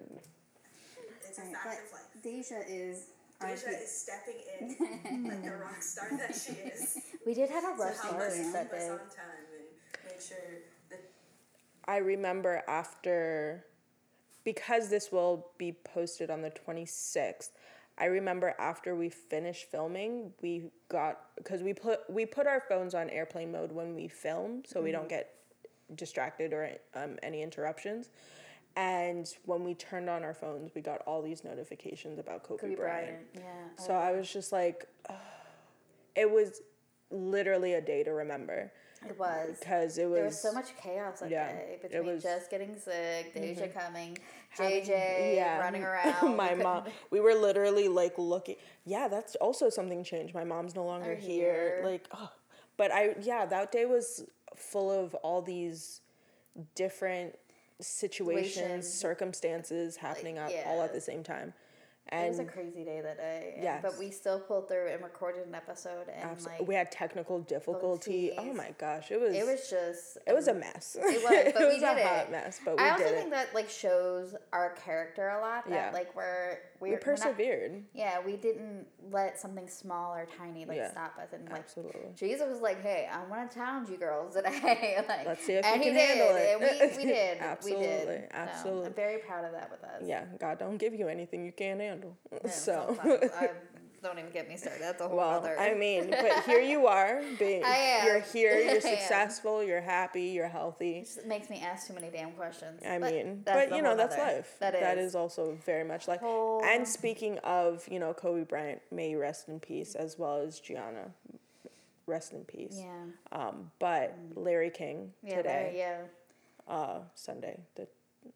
[1.28, 2.24] It's a fact of life.
[2.24, 3.08] Deja is
[3.42, 7.64] our Deja is stepping in like the rock star that she is we did have
[7.64, 8.90] a to rough help start us keep that us day.
[8.90, 9.68] on time and
[10.12, 10.38] make sure
[10.90, 11.02] that
[11.88, 13.66] I remember after,
[14.44, 17.52] because this will be posted on the 26th,
[17.98, 22.94] I remember after we finished filming, we got, because we put, we put our phones
[22.94, 25.36] on airplane mode when we film so we don't get
[25.96, 28.10] distracted or um, any interruptions.
[28.78, 32.76] And when we turned on our phones, we got all these notifications about Kobe, Kobe
[32.76, 33.34] Bryant.
[33.34, 33.48] Bryant.
[33.78, 33.84] Yeah.
[33.86, 34.86] So I was just like,
[36.16, 36.62] it was
[37.12, 38.72] literally a day to remember
[39.08, 39.58] It was.
[39.60, 42.38] because it was, There was so much chaos that yeah, day it between was- Mm-hmm.
[42.40, 44.18] just getting sick, Deja coming,
[44.50, 46.36] having- JJ running around.
[46.36, 48.56] my mom, we were literally like looking.
[48.86, 50.34] Yeah, that's also something changed.
[50.34, 51.80] My mom's no longer here.
[51.80, 51.82] here.
[51.86, 52.30] Like, oh.
[52.76, 56.02] but I yeah, that day was full of all these
[56.76, 57.36] different
[57.82, 58.94] situations, Situations.
[58.94, 61.54] circumstances happening at, all at the same time.
[62.10, 63.58] And It was a crazy day that day.
[63.60, 63.80] Yes.
[63.82, 68.32] But we still pulled through and recorded an episode and like we had technical difficulty.
[68.38, 70.96] Oh my gosh, it was it was just it was a um, mess.
[71.00, 72.06] It was, but it we was did a it.
[72.06, 75.68] hot mess, but we I also think that like shows our character a lot.
[75.68, 75.92] That Yeah.
[75.98, 77.84] like we're We we're, we're not- persevered.
[77.94, 80.92] yeah, we didn't let something small or tiny like Yeah.
[80.92, 81.34] stop us.
[81.34, 82.02] And like Absolutely.
[82.16, 85.66] Jesus was like, "Hey, I want to challenge you girls today." like, Let's see if
[85.66, 86.80] and you he can did, handle it.
[86.82, 87.38] And we, we did.
[87.40, 88.20] Absolutely, We did.
[88.32, 88.86] So, absolutely.
[88.88, 90.04] I'm very proud of that with us.
[90.06, 92.16] Yeah, God don't give you anything you can't handle.
[92.32, 92.96] Yeah, so,
[94.06, 94.82] don't even get me started.
[94.82, 95.60] That's a whole well, other.
[95.60, 98.06] I mean, but here you are, being I am.
[98.08, 101.06] you're here, you're successful, you're happy, you're healthy.
[101.18, 102.82] It makes me ask too many damn questions.
[102.88, 104.56] I But mean, but you know that's life.
[104.60, 104.82] That is.
[104.82, 106.20] That is also very much life.
[106.22, 110.38] Whole- And speaking of, you know, Kobe Bryant, may you rest in peace, as well
[110.38, 111.12] as Gianna,
[112.06, 112.80] rest in peace.
[112.80, 113.06] Yeah.
[113.32, 115.38] Um, but Larry King Yeah.
[115.38, 116.10] today, there-
[116.68, 116.74] Yeah.
[116.74, 117.60] uh, Sunday.
[117.76, 117.88] The,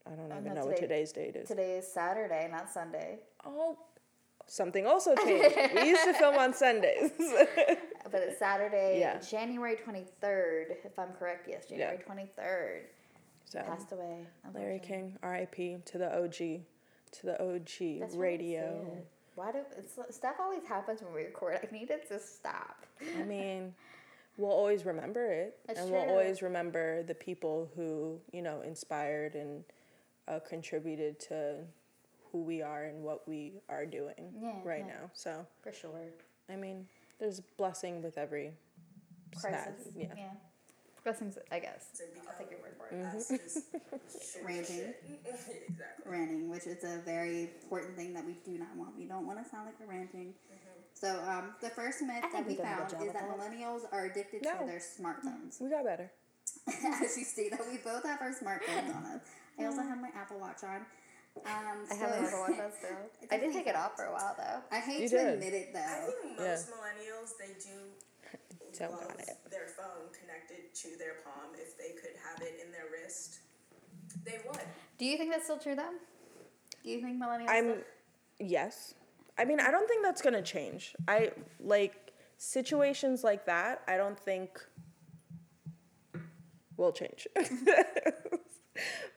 [0.06, 1.48] I don't even no, know what today's date is.
[1.48, 3.20] Today is Saturday, not Sunday.
[3.46, 3.78] Oh,
[4.50, 5.56] something also changed.
[5.76, 7.12] we used to film on Sundays.
[8.12, 9.20] But it's Saturday, Yeah.
[9.20, 11.48] January 23rd, if I'm correct.
[11.48, 12.80] Yes, January 23rd.
[13.46, 14.26] so Passed away.
[14.56, 14.80] Larry.
[14.80, 15.78] King, R.I.P.
[15.86, 18.82] to the OG, to the OG That's radio.
[18.84, 19.02] really.
[19.36, 21.60] Why do it's, stuff always happens when we record?
[21.62, 22.86] I need it to stop.
[23.20, 23.76] I mean,
[24.38, 29.36] we'll always remember it, That's and we'll always remember the people who you know inspired
[29.36, 29.64] and
[30.28, 31.58] uh, contributed to
[32.32, 34.94] who we are and what we are doing Yeah, right yeah.
[34.94, 35.12] now.
[35.14, 35.92] So, For sure.
[36.50, 36.88] I mean,
[37.20, 38.52] there's blessing with every
[39.38, 39.88] sad- Crisis.
[39.96, 40.08] yeah.
[40.16, 40.30] yeah.
[41.04, 41.88] Blessings, I guess.
[41.94, 43.00] So I'll take your word for it.
[43.02, 43.18] Mm-hmm.
[43.18, 44.94] Us just shoot Ranting.
[45.26, 45.76] exactly.
[46.06, 48.98] ranting, which is a very important thing that we do not want.
[48.98, 50.34] We don't want to sound like we're ranting.
[50.94, 53.38] So, um, the first myth that we we've done a good found is that that.
[53.40, 54.58] millennials are addicted No.
[54.60, 55.62] to their smartphones.
[55.62, 56.12] We got better.
[56.68, 59.22] As you see, that we both have our smartphones on us.
[59.58, 60.82] I also have my Apple Watch on.
[61.46, 62.98] Um, I so, haven't ever watched that still.
[63.32, 64.60] I did take it off for a while though.
[64.76, 65.28] I hate You to did.
[65.36, 65.80] admit it though.
[65.80, 66.12] I though.
[66.22, 66.46] think Yeah.
[66.50, 67.76] most millennials they do
[68.80, 69.38] Don't love got it.
[69.50, 71.54] their phone connected to their palm.
[71.56, 73.40] If they could have it in their wrist,
[74.24, 74.60] they would.
[74.98, 75.94] Do you think that's still true though?
[76.84, 77.48] Do you think millennials?
[77.50, 77.84] I'm still-
[78.40, 78.94] yes.
[79.38, 80.96] I mean, I don't think that's gonna change.
[81.08, 81.96] I like
[82.38, 83.82] situations like that.
[83.88, 84.60] I don't think
[86.78, 87.28] will change.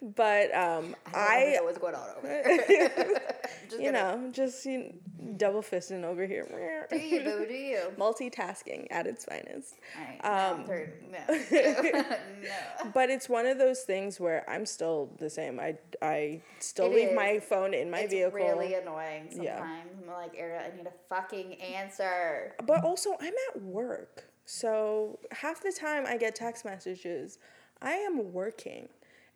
[0.00, 2.42] but um, I, know what's going on over there.
[3.68, 3.92] Just you kidding.
[3.92, 6.86] know, just you know, double fisting over here.
[6.90, 7.46] Do you, boo?
[7.46, 7.78] Do you?
[7.98, 9.74] Multitasking at its finest.
[10.22, 12.02] Um, no, no.
[12.42, 12.90] no.
[12.92, 15.58] But it's one of those things where I'm still the same.
[15.58, 17.16] I I still It leave is.
[17.16, 18.36] my phone in my it's vehicle.
[18.36, 19.44] It's really annoying sometimes.
[19.44, 19.62] Yeah.
[19.62, 22.54] I'm like, Erica, I need a fucking answer.
[22.66, 24.24] But also, I'm at work.
[24.44, 27.38] So half the time I get text messages,
[27.80, 28.88] I am working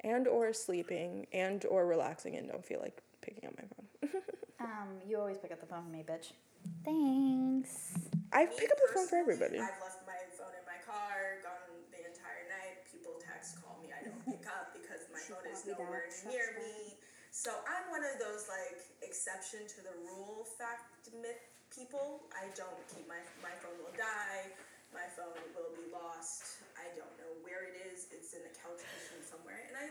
[0.07, 4.23] and or sleeping and or relaxing and don't feel like picking up my phone.
[4.57, 6.33] Um, you always pick up the phone for me, bitch.
[6.81, 7.93] Thanks.
[8.33, 9.61] I Me pick up the phone for everybody.
[9.61, 11.61] I've left my phone in my car, gone
[11.93, 12.81] the entire night.
[12.89, 13.93] People text, call me.
[13.93, 16.97] I don't pick up because my She phone is nowhere don't near trust me.
[17.37, 22.25] So I'm one of those like exception to the rule fact myth people.
[22.33, 24.57] I don't keep my my phone will die.
[24.95, 26.63] My phone will be lost.
[26.79, 28.09] I don't know where it is.
[28.13, 29.87] It's in the couch cushion somewhere, and I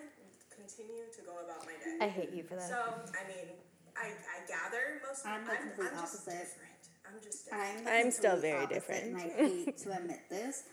[0.53, 1.97] continue to go about my day.
[2.01, 2.67] I hate you for that.
[2.69, 2.79] So
[3.13, 3.53] I mean,
[3.97, 5.25] I, I gather most.
[5.25, 6.39] I'm the I'm, complete I'm just opposite.
[6.41, 6.81] different.
[7.05, 7.88] I'm just different.
[7.88, 9.03] I'm, I'm still very different.
[9.13, 10.63] and I hate to admit this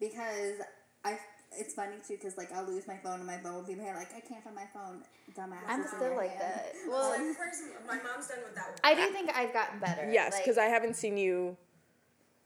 [0.00, 0.60] because
[1.04, 1.18] I.
[1.54, 3.92] It's funny too because like I'll lose my phone and my phone will be here
[3.94, 5.02] like I can't find my phone,
[5.36, 5.60] dumbass.
[5.68, 6.72] I'm still like hand." that.
[6.88, 8.80] Well, Well, like, person, my mom's done with that.
[8.82, 10.08] I do think I've gotten better.
[10.10, 11.58] Yes, Like, because I haven't seen you.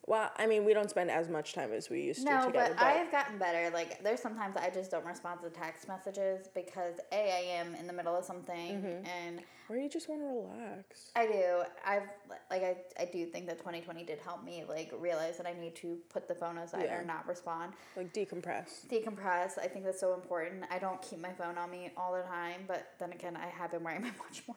[0.09, 2.75] Well, I mean, we don't spend as much time as we used to No, together.
[2.79, 3.75] but I've gotten better.
[3.75, 7.88] Like, there's sometimes I just don't respond to text messages because A, I am in
[7.88, 9.05] the middle of something, Mm-hmm.
[9.07, 11.11] and or you just want to relax.
[11.16, 11.62] I do.
[11.85, 12.05] I've
[12.53, 15.75] like I, I do think that 2020 did help me like realize that I need
[15.77, 17.01] to put the phone aside Yeah.
[17.01, 17.73] or not respond.
[17.97, 18.87] Like decompress.
[18.88, 19.59] Decompress.
[19.59, 20.62] I think that's so important.
[20.71, 23.73] I don't keep my phone on me all the time, but then again, I have
[23.73, 24.57] been wearing my watch more.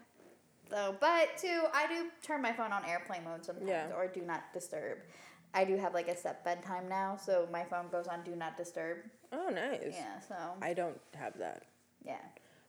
[0.69, 3.87] So, but too, I do turn my phone on airplane mode sometimes Yeah.
[3.95, 4.99] or do not disturb.
[5.53, 8.55] I do have like a set bedtime now, so my phone goes on do not
[8.57, 8.97] disturb.
[9.31, 9.93] Oh, nice.
[9.93, 11.63] Yeah, so I don't have that.
[12.05, 12.17] yeah.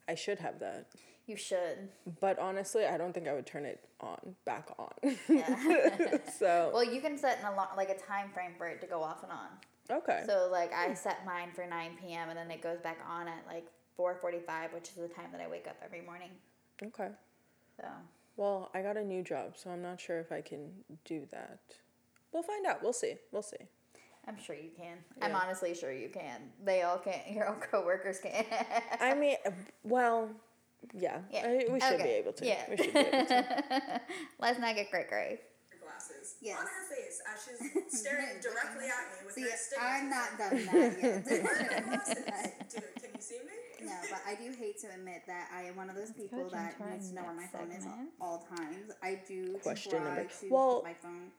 [0.08, 0.86] I should have that.
[1.26, 1.88] You should.
[2.20, 5.16] But honestly, I don't think I would turn it on back on.
[5.28, 6.16] Yeah.
[6.38, 9.02] so Well, you can set an alarm, like a time frame for it to go
[9.02, 9.98] off and on.
[9.98, 10.24] okay.
[10.26, 12.28] So like I set mine for 9 p.m.
[12.30, 13.66] and then it goes back on at like
[13.98, 16.30] 4:45, which is the time that I wake up every morning.
[16.82, 17.10] okay.
[17.76, 17.84] So
[18.36, 20.72] Well, I got a new job, so I'm not sure if I can
[21.04, 21.60] do that.
[22.32, 22.82] We'll find out.
[22.82, 23.14] We'll see.
[23.32, 23.56] We'll see.
[24.28, 24.98] I'm sure you can.
[25.22, 26.40] I'm honestly sure you can.
[26.64, 27.20] They all can.
[27.34, 28.44] Your own coworkers can.
[29.00, 29.36] I mean,
[29.82, 30.28] well,
[30.94, 31.18] yeah.
[31.32, 31.46] Yeah.
[31.46, 32.46] I- we should be able to.
[32.46, 32.62] Yeah.
[32.68, 34.00] We should be able to.
[34.38, 35.40] Let's not get cray cray.
[35.72, 36.58] Your glasses Yes.
[36.58, 37.44] on her face as
[37.90, 39.78] she's staring directly at me with See, her stick.
[39.82, 41.86] I'm not done that Where are yet.
[41.86, 42.16] my glasses?
[42.72, 43.86] Dude, can you see me?
[43.86, 46.74] no, but I do hate to admit that I am one of those people that
[46.90, 47.86] needs to know where my next phone is
[48.20, 48.92] all times.
[49.02, 51.30] I do Question try number- to well- put my phone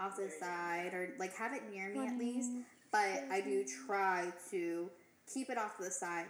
[0.00, 2.50] off to the side or like have it near me at least.
[2.90, 4.90] But I do try to
[5.32, 6.26] keep it off to the side.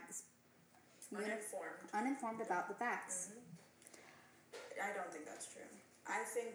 [1.10, 1.90] You know, Uninformed.
[1.92, 3.28] uninformed about the facts.
[4.82, 5.62] I don't think that's true.
[6.06, 6.54] I think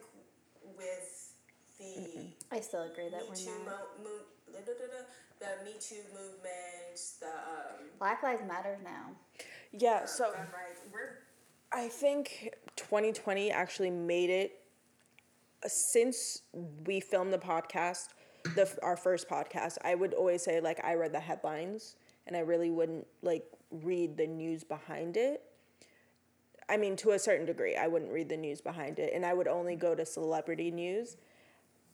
[0.77, 1.33] with
[1.79, 3.77] the I still agree that Me we're Too not.
[4.03, 5.03] mo- mo- da- da- da- da,
[5.39, 9.11] the Me Too movement, the um, Black Lives Matter now.
[9.71, 10.47] Yeah, so gun
[10.91, 11.19] we're
[11.71, 14.68] I think 2020 actually made it uh,
[15.67, 16.43] since
[16.85, 18.09] we filmed the podcast,
[18.55, 19.77] the our first podcast.
[19.83, 21.95] I would always say like I read the headlines
[22.27, 25.43] and I really wouldn't like read the news behind it.
[26.69, 29.33] I mean, to a certain degree, I wouldn't read the news behind it, and I
[29.33, 31.17] would only go to celebrity news.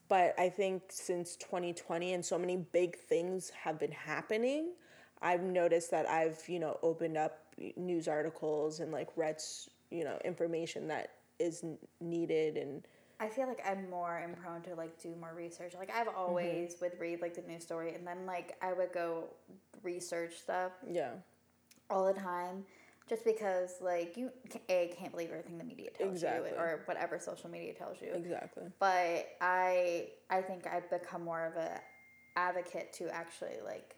[0.10, 4.74] But I think since 2020 and so many big things have been happening,
[5.22, 7.40] I've noticed that I've, you know, opened up
[7.78, 9.42] news articles and like read,
[9.90, 11.64] you know, information that is
[12.02, 12.86] needed and
[13.20, 15.74] I feel like I'm more and prone to like do more research.
[15.78, 16.18] Like I've Mm-hmm.
[16.18, 19.26] always would read like the news story and then like I would go
[19.84, 21.12] research stuff yeah,
[21.90, 22.66] all the time
[23.08, 24.32] just because like you
[24.70, 26.50] a can't believe everything the media tells Exactly.
[26.52, 28.10] you or whatever social media tells you.
[28.14, 28.64] exactly.
[28.80, 31.80] But I I think I've become more of a
[32.36, 33.95] advocate to actually like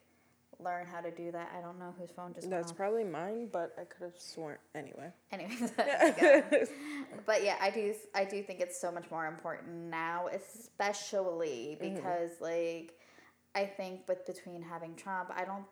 [0.60, 1.52] learn how to do that.
[1.58, 4.58] I don't know whose phone just went That's probably mine, but I could have sworn
[4.74, 5.12] anyway.
[5.32, 6.42] Anyways, yeah.
[7.26, 11.96] but yeah, I do I do think it's so much more important now, especially Mm-hmm.
[11.96, 12.94] because like
[13.56, 15.66] I think with between having Trump, I don't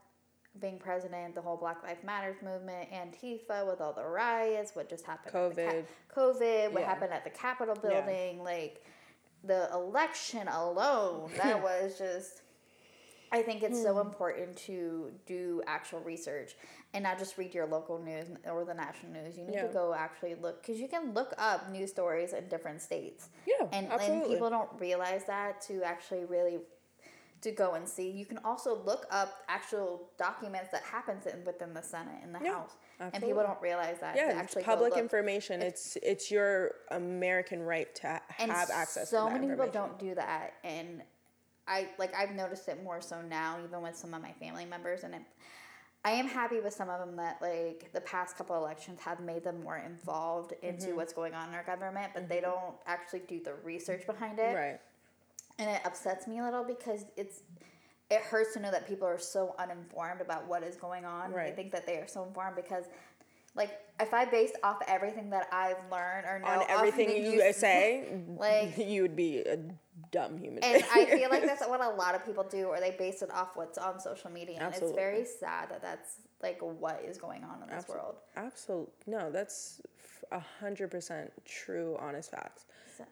[0.62, 5.06] being president, the whole Black Lives Matters movement, Antifa with all the riots, what just
[5.06, 5.86] happened, COVID.
[6.14, 6.88] Ca- COVID, what Yeah.
[6.88, 7.90] happened at the Capitol Yeah.
[8.02, 8.84] building, like
[9.44, 12.42] the election alone, that was just.
[13.32, 14.08] I think it's so Hmm.
[14.08, 16.56] important to do actual research
[16.94, 19.38] and not just read your local news or the national news.
[19.38, 19.68] You need Yeah.
[19.68, 23.30] to go actually look because you can look up news stories in different states.
[23.46, 26.60] Yeah, and, and people don't realize that to actually really
[27.42, 28.10] to go and see.
[28.10, 32.40] You can also look up actual documents that happens in, within the Senate and the
[32.42, 34.16] Yeah, House, and people don't realize that.
[34.16, 35.62] Yeah, it's actually public information.
[35.62, 39.10] It's it's your American right to ha- have access.
[39.12, 41.04] so to many people don't do that and
[41.68, 45.04] i like i've noticed it more so now even with some of my family members
[45.04, 45.22] and it,
[46.04, 49.44] i am happy with some of them that like the past couple elections have made
[49.44, 50.96] them more involved into Mm-hmm.
[50.98, 54.56] what's going on in our government but they don't actually do the research behind it
[54.56, 54.80] Right.
[55.60, 57.42] and it upsets me a little because it's
[58.12, 61.32] it hurts to know that people are so uninformed about what is going on.
[61.34, 61.50] Right.
[61.56, 62.84] They think that they are so informed because,
[63.56, 67.52] like, if I based off everything that I've learned or know On everything the you
[67.52, 69.58] say, like- you would be a
[70.12, 70.64] dumb human.
[70.64, 71.08] and being.
[71.08, 73.50] I feel like that's what a lot of people do, or they base it off
[73.56, 74.90] what's on social media, and Absolutely.
[74.90, 78.16] it's very sad that that's like what is going on in this Absol- world.
[78.36, 78.94] Absolutely.
[79.08, 82.65] No, that's f- a hundred percent true, honest facts.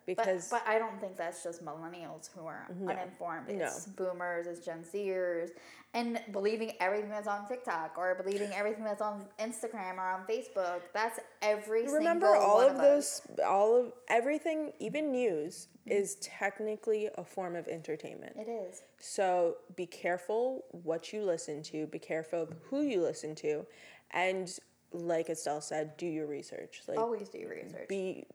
[0.06, 3.50] Because but, but I don't think that's just millennials who are uninformed.
[3.50, 3.66] No.
[3.66, 5.50] It's boomers, it's Gen Zers,
[5.94, 10.82] and believing everything that's on TikTok or believing everything that's on Instagram or on Facebook.
[10.94, 13.22] That's every remember single all one of us.
[13.22, 18.36] those, all of everything, even news, is technically a form of entertainment.
[18.38, 18.82] It is.
[19.00, 21.88] So be careful what you listen to.
[21.88, 23.66] Be careful of who you listen to,
[24.12, 24.50] and
[24.94, 26.82] like Estelle said, do your research.
[26.88, 27.88] Like Always do research.
[27.90, 28.26] be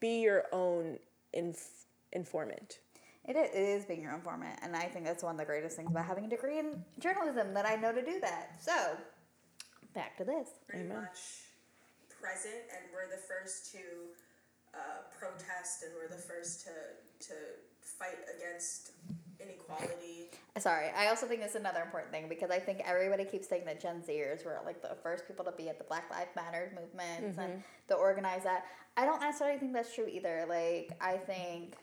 [0.00, 0.98] be your own
[1.32, 2.80] inf- informant.
[3.28, 5.76] It is, it is being your informant, and I think that's one of the greatest
[5.76, 8.58] things about having a degree in journalism that I know to do that.
[8.60, 8.96] So,
[9.94, 10.48] back to this.
[10.66, 11.44] pretty much
[12.20, 13.78] present, and we're the first to
[14.74, 16.72] uh, protest, and we're the first to
[17.28, 17.34] to
[17.80, 18.92] fight against
[19.42, 20.30] inequality.
[20.58, 23.80] Sorry, I also think it's another important thing because I think everybody keeps saying that
[23.80, 27.38] Gen Zers were like the first people to be at the Black Lives Matter movements
[27.38, 27.60] and mm-hmm.
[27.88, 28.66] to organize that.
[28.96, 30.46] I don't necessarily think that's true either.
[30.48, 31.76] Like, I think.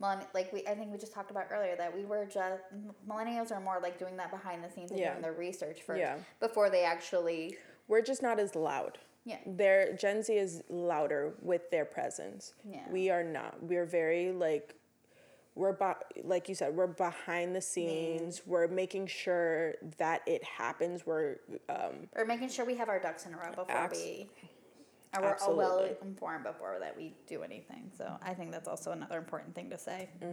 [0.00, 2.62] Like we, I think we just talked about earlier that we were just
[3.08, 5.10] millennials are more like doing that behind the scenes and Yeah.
[5.10, 6.18] doing the research first Yeah.
[6.38, 7.56] before they actually
[7.88, 8.98] We're just not as loud.
[9.24, 9.38] Yeah.
[9.44, 12.54] Their Gen Z is louder with their presence.
[12.64, 12.88] Yeah.
[12.92, 13.60] We are not.
[13.60, 14.76] We're very like
[15.58, 18.42] we're be- like you said, we're behind the scenes.
[18.46, 21.04] We're making sure that it happens.
[21.04, 21.36] We're
[21.68, 24.30] um Or making sure we have our ducks in a row before Abs- we.
[25.16, 27.90] Or we're all well informed before that we do anything.
[27.96, 30.08] So I think that's also another important thing to say.
[30.22, 30.26] Uh,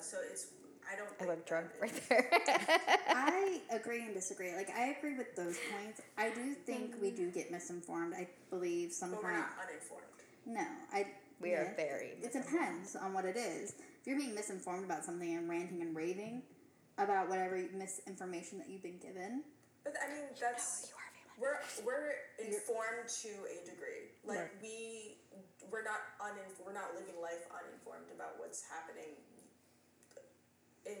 [0.00, 0.46] so it's
[0.90, 1.08] I don't.
[1.08, 2.30] I think look drunk right there.
[3.08, 4.54] I agree and disagree.
[4.54, 6.00] Like I agree with those points.
[6.16, 8.14] I do think we do get misinformed.
[8.14, 9.10] I believe some.
[9.10, 10.04] But we're not uninformed.
[10.46, 11.06] No, I.
[11.40, 13.74] We are very It depends on what it is.
[14.04, 16.42] If you're being misinformed about something and ranting and raving
[17.00, 19.40] about whatever misinformation that you've been given,
[19.80, 20.92] But I mean, that's
[21.40, 21.56] we're
[21.88, 24.12] we're informed to a degree.
[24.20, 24.60] Like Right.
[24.60, 25.16] we
[25.72, 26.68] we're not uninformed.
[26.68, 29.16] We're not living life uninformed about what's happening
[30.84, 31.00] in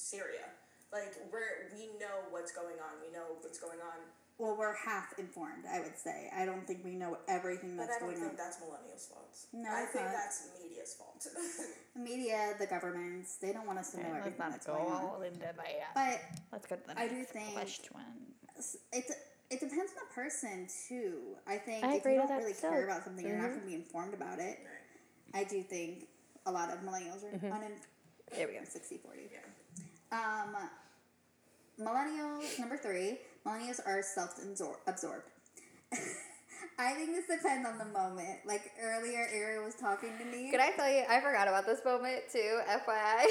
[0.00, 0.48] Syria.
[0.88, 2.96] Like we're we know what's going on.
[3.04, 4.00] We know what's going on.
[4.38, 5.64] Well, we're half informed.
[5.70, 6.30] I would say.
[6.34, 8.44] I don't think we know everything that's But that's I don't going think on.
[8.46, 9.36] that's millennials' fault.
[9.52, 10.12] No, I think not.
[10.14, 11.26] that's media's fault.
[11.96, 14.74] The media, the governments, they don't want us to know Let's everything not that's go
[14.74, 15.04] going on.
[15.04, 15.56] all into that.
[15.94, 16.20] But
[16.52, 17.96] Let's go to the I do next think- question.
[18.92, 19.12] it's
[19.50, 21.34] it depends on the person too.
[21.46, 22.70] I think I if you don't really still.
[22.70, 23.42] care about something, you're Mm-hmm.
[23.42, 24.58] not going to be informed about it.
[25.34, 26.06] I do think
[26.46, 27.46] a lot of millennials are Mm-hmm.
[27.52, 27.86] uninformed.
[28.36, 28.60] There we go.
[28.62, 29.20] 60 40.
[30.12, 30.54] Um,
[31.80, 34.38] millennials, number three, millennials are self
[34.86, 35.24] absorbed.
[36.78, 38.38] I think this depends on the moment.
[38.46, 40.50] Like earlier, Aryele was talking to me.
[40.50, 43.26] Can I tell you, I forgot about this moment too, FYI.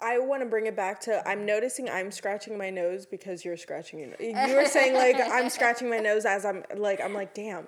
[0.00, 3.56] I want to bring it back to I'm noticing I'm scratching my nose because you're
[3.56, 4.18] scratching your nose.
[4.20, 7.66] You were saying like I'm scratching my nose as I'm like I'm like damn.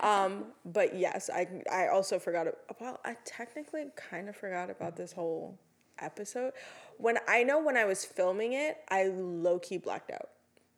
[0.00, 4.96] Um, but yes, I I also forgot a- well I technically kind of forgot about
[4.96, 5.58] this whole
[6.02, 6.52] episode.
[6.98, 10.28] When I know when I was filming it, I low key blacked out.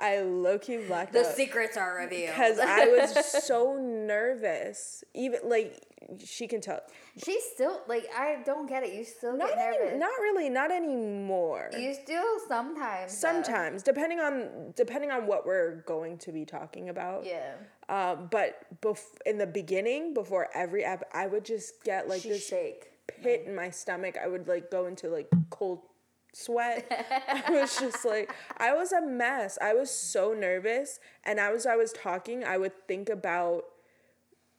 [0.00, 2.28] I low key blacked the out The secrets are revealed.
[2.28, 5.02] because I was so nervous.
[5.12, 5.84] Even like
[6.24, 6.80] she can tell.
[7.22, 8.94] She's still, like, I don't get it.
[8.94, 9.88] You still Not get nervous.
[9.90, 11.70] any, not really, not anymore.
[11.76, 13.12] you still sometimes.
[13.20, 13.28] though.
[13.32, 17.26] Sometimes, depending on depending on what we're going to be talking about.
[17.26, 17.54] Yeah.
[17.88, 22.28] Uh, but bef- in the beginning, before every ep, I would just get like She
[22.30, 22.90] this shake.
[23.22, 24.16] pit in my stomach.
[24.22, 25.80] I would like go into like cold
[26.34, 26.86] sweat.
[27.46, 29.58] I was just like I was a mess.
[29.62, 33.64] I was so nervous, and as I was talking, I would think about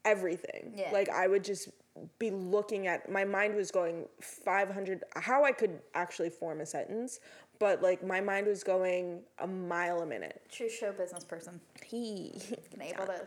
[0.06, 0.74] everything.
[0.76, 0.92] Yeah.
[0.92, 1.70] Like I would just
[2.18, 7.20] be looking at my mind was going 500 how I could actually form a sentence,
[7.60, 10.41] but like my mind was going a mile a minute.
[10.52, 11.60] True show business person.
[11.86, 12.41] He
[12.72, 13.22] Been able to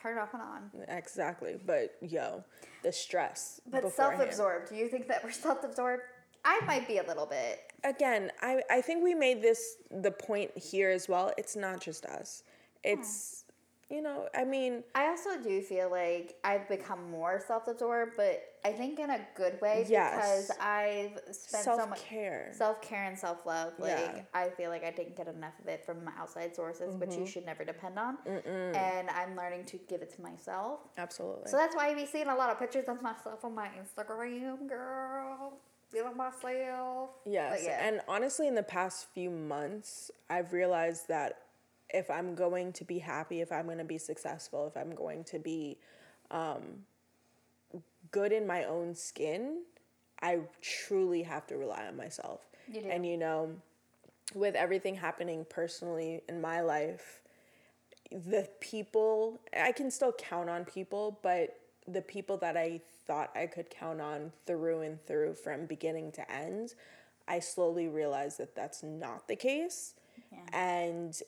[0.00, 0.70] turn it off and on.
[0.88, 2.42] exactly, but yo,
[2.82, 3.60] the stress.
[3.70, 4.70] But self-absorbed.
[4.70, 6.02] Do you think that we're self-absorbed?
[6.44, 7.60] I might be a little bit.
[7.84, 11.32] again, I, I think we made this the point here as well.
[11.38, 12.42] It's not just us.
[12.82, 13.41] It's hmm.
[13.92, 18.72] You know, I mean, I also do feel like I've become more self-absorbed, but I
[18.72, 20.46] think in a good way Yes.
[20.46, 22.52] because I've spent so much self-care.
[22.56, 23.74] self-care and self-love.
[23.78, 24.22] Like Yeah.
[24.32, 27.20] I feel like I didn't get enough of it from outside sources, which Mm-hmm.
[27.20, 28.16] you should never depend on.
[28.26, 30.80] And I'm learning to give it to myself.
[30.96, 31.50] Absolutely.
[31.50, 34.68] So that's why you be seeing a lot of pictures of myself on my Instagram,
[34.68, 35.58] girl.
[35.90, 37.10] Feeling myself.
[37.26, 37.60] Yes.
[37.62, 37.86] Yeah.
[37.86, 41.36] And honestly, in the past few months, I've realized that
[41.92, 45.24] if I'm going to be happy, if I'm going to be successful, if I'm going
[45.24, 45.78] to be
[46.30, 46.62] um,
[48.10, 49.62] good in my own skin,
[50.20, 52.40] I truly have to rely on myself.
[52.72, 52.88] You do.
[52.88, 53.50] And, you know,
[54.34, 57.20] with everything happening personally in my life,
[58.10, 63.46] the people, I can still count on people, but the people that I thought I
[63.46, 66.74] could count on through and through from beginning to end,
[67.26, 69.94] I slowly realized that that's not the case.
[70.52, 71.20] And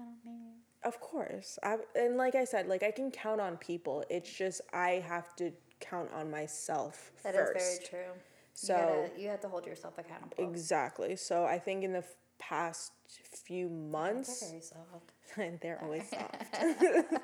[0.00, 0.54] Count me.
[0.84, 4.04] of course, I, and like I said, like I can count on people.
[4.10, 7.90] It's just I have to count on myself That is first.
[7.90, 8.12] very true.
[8.54, 10.34] So- you, gotta, you have to hold yourself accountable.
[10.50, 11.16] Exactly.
[11.16, 12.92] So I think in the f- past
[13.44, 15.12] few months, They're very soft.
[15.38, 16.44] and they're always soft.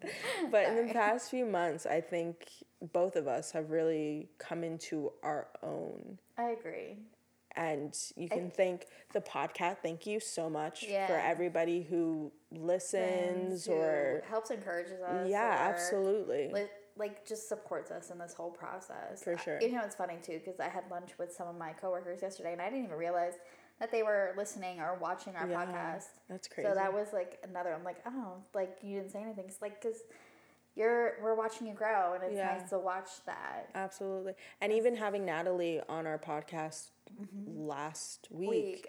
[0.50, 2.46] but in the past few months, I think
[2.92, 6.18] both of us have really come into our own.
[6.36, 6.98] I agree.
[7.58, 9.78] And you can thank the podcast.
[9.82, 14.22] Thank you so much for everybody who listens Who or.
[14.28, 15.28] helps encourages us.
[15.28, 16.50] Yeah, absolutely.
[16.52, 19.24] Like, like just supports us in this whole process.
[19.24, 19.60] For I- sure.
[19.60, 22.52] You know, it's funny too because I had lunch with some of my coworkers yesterday,
[22.52, 23.34] and I didn't even realize
[23.80, 26.04] that they were listening or watching our Yeah, podcast.
[26.28, 26.68] that's crazy.
[26.68, 27.72] So that was like another.
[27.74, 29.46] I'm like, oh, like you didn't say anything.
[29.48, 29.98] It's like because
[30.76, 32.58] you're we're watching you grow, and it's Yeah.
[32.58, 33.68] nice to watch that.
[33.74, 34.34] Absolutely.
[34.60, 36.90] And even having Natalie on our podcast
[37.20, 37.66] mm-hmm.
[37.66, 38.88] last week, Week.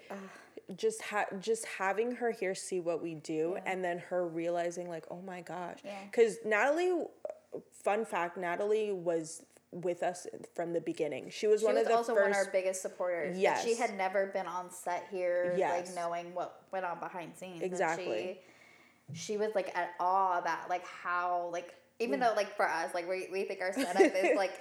[0.76, 5.04] Just ha- just having her here see what we do and then her realizing like
[5.10, 5.96] oh my gosh Yeah.
[6.08, 7.06] because natalie
[7.72, 11.88] fun fact natalie was with us from the beginning she was She one was of
[11.88, 13.36] the also first one of our biggest supporters.
[13.36, 13.64] Yes.
[13.64, 15.88] She had never been on set here, Yes.
[15.88, 17.62] like knowing what went on behind scenes.
[17.62, 18.40] Exactly.
[19.12, 22.28] She, was like at awe about like how like even Mm.
[22.28, 24.52] though like for us like we, we think our setup is like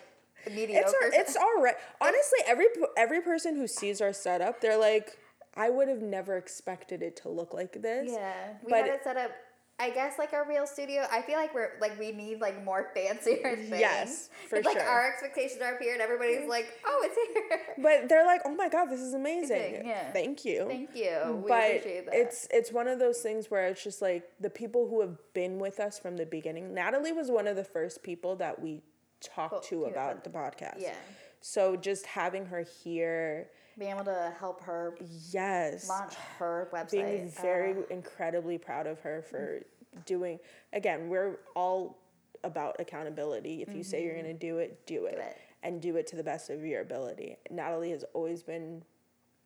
[0.51, 0.93] mediocre.
[1.03, 2.65] it's it's all right honestly every
[2.97, 5.17] every person who sees our setup they're like
[5.55, 9.03] i would have never expected it to look like this yeah, we but had it
[9.03, 9.31] set up.
[9.79, 11.05] I guess like a real studio.
[11.11, 13.69] I feel like we're like we need like more fancier things.
[13.69, 16.49] Yes, for It's like our expectations are up here, and everybody's mm.
[16.49, 17.15] like, "Oh, it's
[17.49, 20.11] here." but they're like oh my god this is amazing yeah.
[20.11, 21.41] thank you Thank you.
[21.43, 22.13] We but appreciate that.
[22.13, 25.59] it's it's one of those things where it's just like the people who have been
[25.59, 26.73] with us from the beginning.
[26.73, 28.81] Natalie was one of the first people that we
[29.21, 30.79] talked Well, to about the podcast.
[30.81, 30.93] yeah.
[31.41, 33.49] So just having her here,
[33.79, 34.95] being able to help her
[35.31, 36.91] yes, launch her website.
[36.91, 39.61] being very uh, incredibly proud of her for
[40.05, 40.37] doing.
[40.73, 41.97] Again, we're all
[42.43, 43.61] about accountability.
[43.61, 45.27] If you say you're gonna do it, do it, Mm-hmm.
[45.29, 45.37] it.
[45.63, 47.37] and do it to the best of your ability.
[47.49, 48.83] Natalie has always been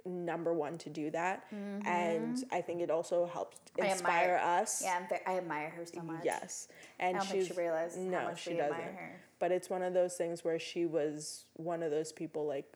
[0.06, 1.46] number one to do that,
[1.86, 3.90] and I think it also helps Mm-hmm.
[3.90, 4.82] Inspire admire- us.
[4.84, 6.24] yeah, I'm ve- I admire her so much.
[6.24, 6.68] Yes,
[7.00, 8.76] and I don't think she's she realizes how no, she doesn't.
[8.76, 9.20] her.
[9.40, 12.72] But it's one of those things where she was one of those people like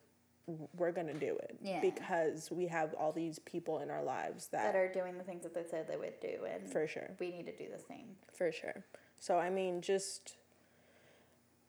[0.76, 1.82] we're gonna do it Yeah.
[1.82, 5.44] because we have all these people in our lives that, that are doing the things
[5.44, 8.16] that they said they would do, and for sure, we need to do the same.
[8.34, 8.86] for sure.
[9.20, 10.38] So I mean, just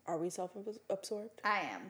[0.07, 1.41] are we self-absorbed?
[1.43, 1.81] I am,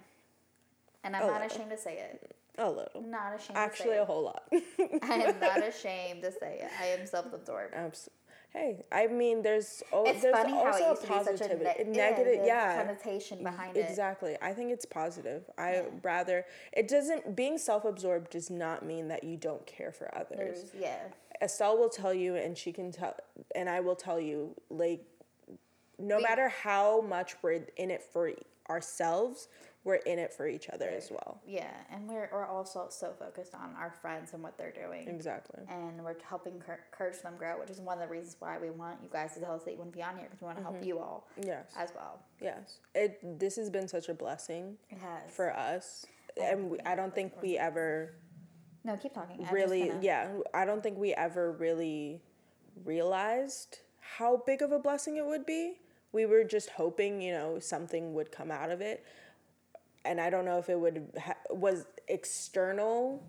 [1.04, 1.56] and I'm A not little.
[1.58, 2.36] ashamed to say it.
[2.58, 3.58] A little, Not ashamed.
[3.58, 4.44] actually, to say a whole lot.
[5.04, 6.70] I am not ashamed to say it.
[6.82, 7.74] I am self-absorbed.
[7.74, 8.10] Abs-
[8.54, 11.84] hey, I mean, there's oh, It's there's funny how also it a such a positivity,
[11.86, 13.82] ne- negative, yeah, connotation behind it.
[13.88, 14.38] Exactly.
[14.42, 15.44] I think it's positive.
[15.58, 20.72] I rather it doesn't being self-absorbed does not mean that you don't care for others.
[20.72, 20.98] There's, yeah,
[21.42, 23.16] Estelle will tell you and she can tell
[23.56, 25.04] and I will tell you like
[25.98, 28.32] no We- matter how much we're in it for
[28.70, 29.48] ourselves,
[29.86, 31.40] we're in it for each other as well.
[31.48, 35.08] yeah, and we're we're also so focused on our friends and what they're doing.
[35.08, 35.64] Exactly.
[35.70, 38.70] and we're helping encour- encourage them grow, which is one of the reasons why we
[38.72, 40.46] want you guys to tell us that you want to be on here because we
[40.46, 40.74] want to Mm-hmm.
[40.74, 41.66] help you all Yes.
[41.78, 42.20] as well.
[42.42, 42.80] Yes.
[42.94, 45.32] It this has been such a blessing It has.
[45.32, 46.06] for us.
[46.42, 48.14] And we, I don't think we ever
[48.84, 49.46] no, keep talking.
[49.46, 52.22] I'm really gonna- yeah i don't think we ever really
[52.86, 55.74] realized how big of a blessing it would be
[56.12, 59.06] we were just hoping you know something would come out of it
[60.10, 63.24] and i don't know if it would ha- was external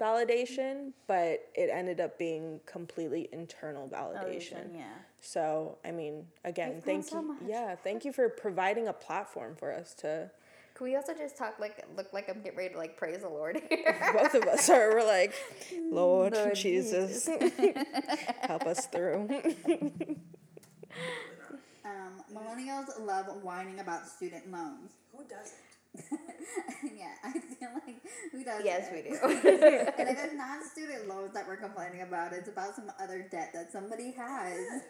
[0.00, 4.84] validation but it ended up being completely internal validation Validation, yeah.
[5.20, 9.56] so i mean again We've thank you so yeah thank you for providing a platform
[9.56, 10.30] for us to
[10.74, 13.28] Can we also just talk like look like I'm getting ready to like praise the
[13.28, 14.12] Lord here?
[14.18, 15.34] both of us are we're like
[15.90, 17.28] lord, Lord jesus
[18.42, 19.28] help us through
[21.84, 24.90] Um, millennials love whining about student loans.
[25.16, 25.54] Who doesn't?
[26.96, 27.96] yeah, I feel like
[28.32, 28.62] who does?
[28.64, 29.18] yes, we do.
[29.22, 33.50] and if it's not student loans that we're complaining about, it's about some other debt
[33.54, 34.82] that somebody has.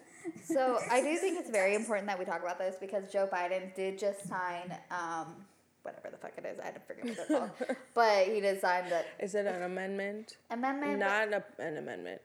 [0.45, 3.75] so I do think it's very important that we talk about this because Joe Biden
[3.75, 5.35] did just sign um,
[5.83, 6.59] whatever the fuck it is.
[6.61, 10.37] I don't forget what they're called, but he did sign the Is it an amendment?
[10.51, 10.99] amendment.
[10.99, 12.21] Not a, an amendment.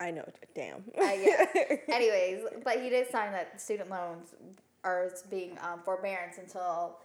[0.00, 0.28] I know.
[0.54, 0.84] Damn.
[0.98, 1.46] Uh, yeah.
[1.88, 4.34] Anyways, but he did sign that student loans
[4.82, 6.98] are being um, forbearance until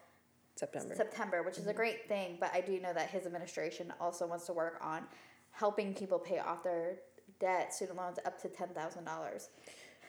[0.59, 0.95] September.
[0.95, 1.77] September, which is a mm-hmm.
[1.77, 2.37] great thing.
[2.39, 5.03] But I do know that his administration also wants to work on
[5.51, 6.97] helping people pay off their
[7.39, 9.49] debt, student loans, up to ten thousand dollars.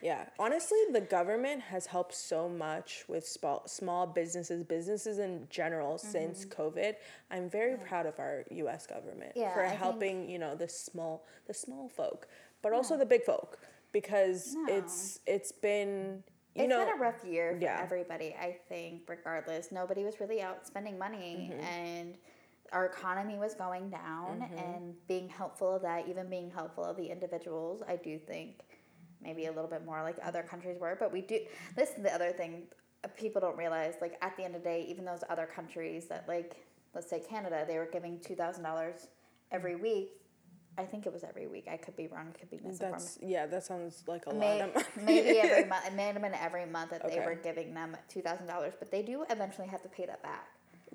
[0.02, 0.24] Yeah.
[0.38, 6.10] Honestly, the government has helped so much with small, small businesses, businesses in general mm-hmm.
[6.10, 6.94] since COVID.
[7.30, 10.68] I'm very proud of our US government Yeah, for I think- helping, you know, the
[10.68, 12.28] small the small folk,
[12.62, 13.58] but also the big folk
[13.92, 14.74] because No.
[14.74, 16.24] it's it's been
[16.54, 17.80] you It's know been a rough year for yeah.
[17.82, 19.70] everybody, I think, regardless.
[19.72, 21.60] Nobody was really out spending money Mm-hmm.
[21.64, 22.14] and
[22.72, 27.06] our economy was going down and being helpful of that, even being helpful of the
[27.06, 28.60] individuals, I do think
[29.20, 30.96] maybe a little bit more like other countries were.
[30.98, 31.40] But we do
[31.74, 32.62] this is the other thing
[33.16, 36.28] people don't realize, like at the end of the day, even those other countries that
[36.28, 36.56] like
[36.94, 39.08] let's say Canada, they were giving two thousand dollars
[39.50, 40.19] every week.
[40.78, 41.66] I think it was every week.
[41.70, 42.28] I could be wrong.
[42.34, 42.94] I could be misinformed.
[42.94, 44.86] that's yeah, that sounds like a May, lot of money.
[45.22, 45.86] maybe every month.
[45.86, 48.90] It may have been every month that they were giving them two thousand dollars, but
[48.90, 50.46] they do eventually have to pay that back.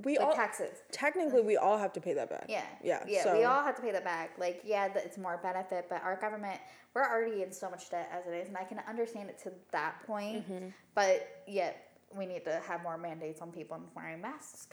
[0.03, 0.79] we Like all taxes.
[0.91, 2.45] technically we all have to pay that back.
[2.49, 2.63] Yeah.
[2.83, 3.03] Yeah.
[3.07, 3.23] Yeah.
[3.23, 4.31] so We all have to pay that back.
[4.39, 6.59] Like, yeah, it's more benefit, but our government,
[6.93, 9.51] we're already in so much debt as it is, and I can understand it to
[9.71, 10.49] that point.
[10.49, 10.67] Mm-hmm.
[10.95, 14.67] But yet, we need to have more mandates on people wearing masks.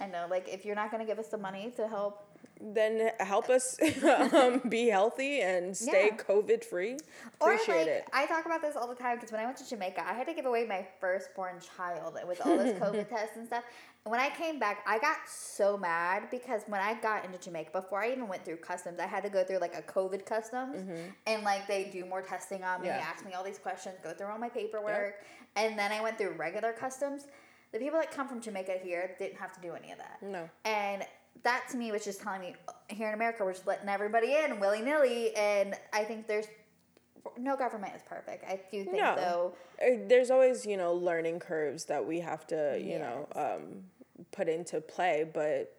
[0.00, 2.31] I know, like, if you're not going to give us the money to help
[2.64, 3.76] then help us
[4.32, 6.16] um, be healthy and stay Yeah.
[6.16, 6.96] COVID free.
[7.40, 8.04] Or Appreciate like it.
[8.12, 10.26] I talk about this all the time because when I went to Jamaica, I had
[10.28, 13.64] to give away my firstborn child with all this COVID tests and stuff.
[14.04, 17.70] And when I came back, I got so mad because when I got into Jamaica,
[17.72, 20.76] before I even went through customs, I had to go through like a COVID customs,
[21.26, 22.98] and like they do more testing on me, Mm-hmm.
[22.98, 23.06] Yeah.
[23.12, 25.14] ask me all these questions, go through all my paperwork,
[25.56, 27.26] and then I went through regular customs.
[27.72, 30.18] The people that come from Jamaica here didn't have to do any of that.
[30.22, 30.48] No.
[30.64, 31.04] And
[31.42, 34.34] that to me was just telling me uh, here in America we're just letting everybody
[34.44, 36.46] in willy nilly, and I think there's
[37.38, 38.44] no government is perfect.
[38.44, 39.14] I do think No.
[39.16, 39.54] though.
[39.80, 43.84] Uh, There's always, you know, learning curves that we have to, you know, um,
[44.32, 45.72] put into play, but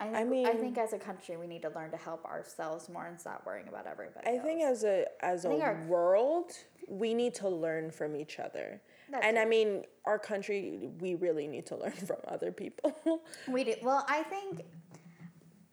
[0.00, 2.88] I, think, I mean- think as a country we need to learn to help ourselves
[2.88, 4.28] more and stop worrying about everybody.
[4.28, 6.52] I think as a as a world,
[6.88, 8.80] we need to learn from each other.
[9.12, 9.38] That and.
[9.38, 13.22] I mean, our country, we really need to learn from other people.
[13.48, 14.04] we do well.
[14.08, 14.64] I think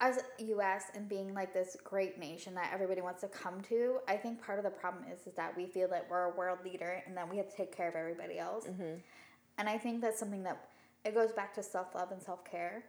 [0.00, 0.84] as U.S.
[0.94, 4.58] and being like this great nation that everybody wants to come to, I think part
[4.58, 7.30] of the problem is is that we feel that we're a world leader and that
[7.30, 8.64] we have to take care of everybody else.
[8.66, 8.98] Mm-hmm.
[9.58, 10.68] And I think that's something that
[11.04, 12.84] it goes back to self love and self care.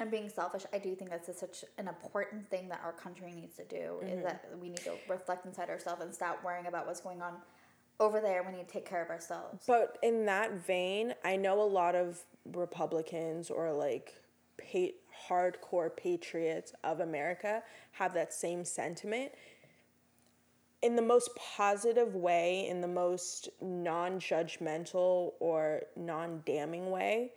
[0.00, 3.32] And being selfish, I do think that's a, such an important thing that our country
[3.32, 4.22] needs to do is mm-hmm.
[4.22, 7.34] that we need to reflect inside ourselves and stop worrying about what's going on
[8.00, 8.42] over there.
[8.42, 9.64] We need to take care of ourselves.
[9.66, 12.20] But in that vein, I know a lot of
[12.52, 14.14] Republicans or like
[14.58, 14.94] pa-
[15.28, 19.32] hardcore patriots of America have that same sentiment.
[20.82, 27.32] In the most positive way, in the most non judgmental or non damning way,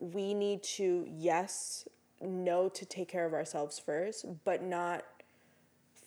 [0.00, 1.88] we need to, yes,
[2.20, 5.04] know to take care of ourselves first, but not,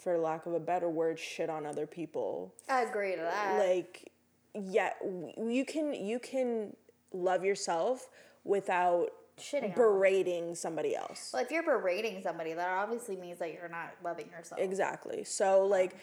[0.07, 3.59] for lack of a better word, shit on other people I agree to that.
[3.59, 4.09] like
[4.53, 6.73] yeah you can you can
[7.11, 8.07] love yourself
[8.45, 13.67] without Shitting berating somebody else well, if you're berating somebody, that obviously means that you're
[13.69, 14.61] not loving yourself.
[14.61, 15.93] exactly so like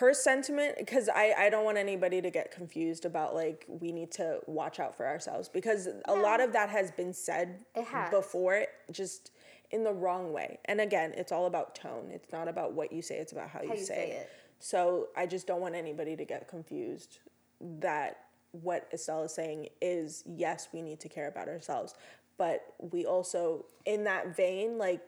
[0.00, 4.10] her sentiment because I, I don't want anybody to get confused about like we need
[4.12, 8.10] to watch out for ourselves because a lot of that has been said It has.
[8.10, 9.30] before just
[9.72, 13.00] in the wrong way and again it's all about tone it's not about what you
[13.02, 14.14] say it's about how, you, you say, say it.
[14.22, 14.30] it.
[14.58, 17.18] so i just don't want anybody to get confused
[17.60, 21.94] that what estelle is saying is yes we need to care about ourselves
[22.36, 25.00] but we also in that vein like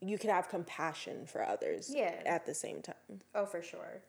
[0.00, 2.14] you can have compassion for others Yeah.
[2.26, 2.94] at the same time
[3.34, 4.02] Oh, for sure.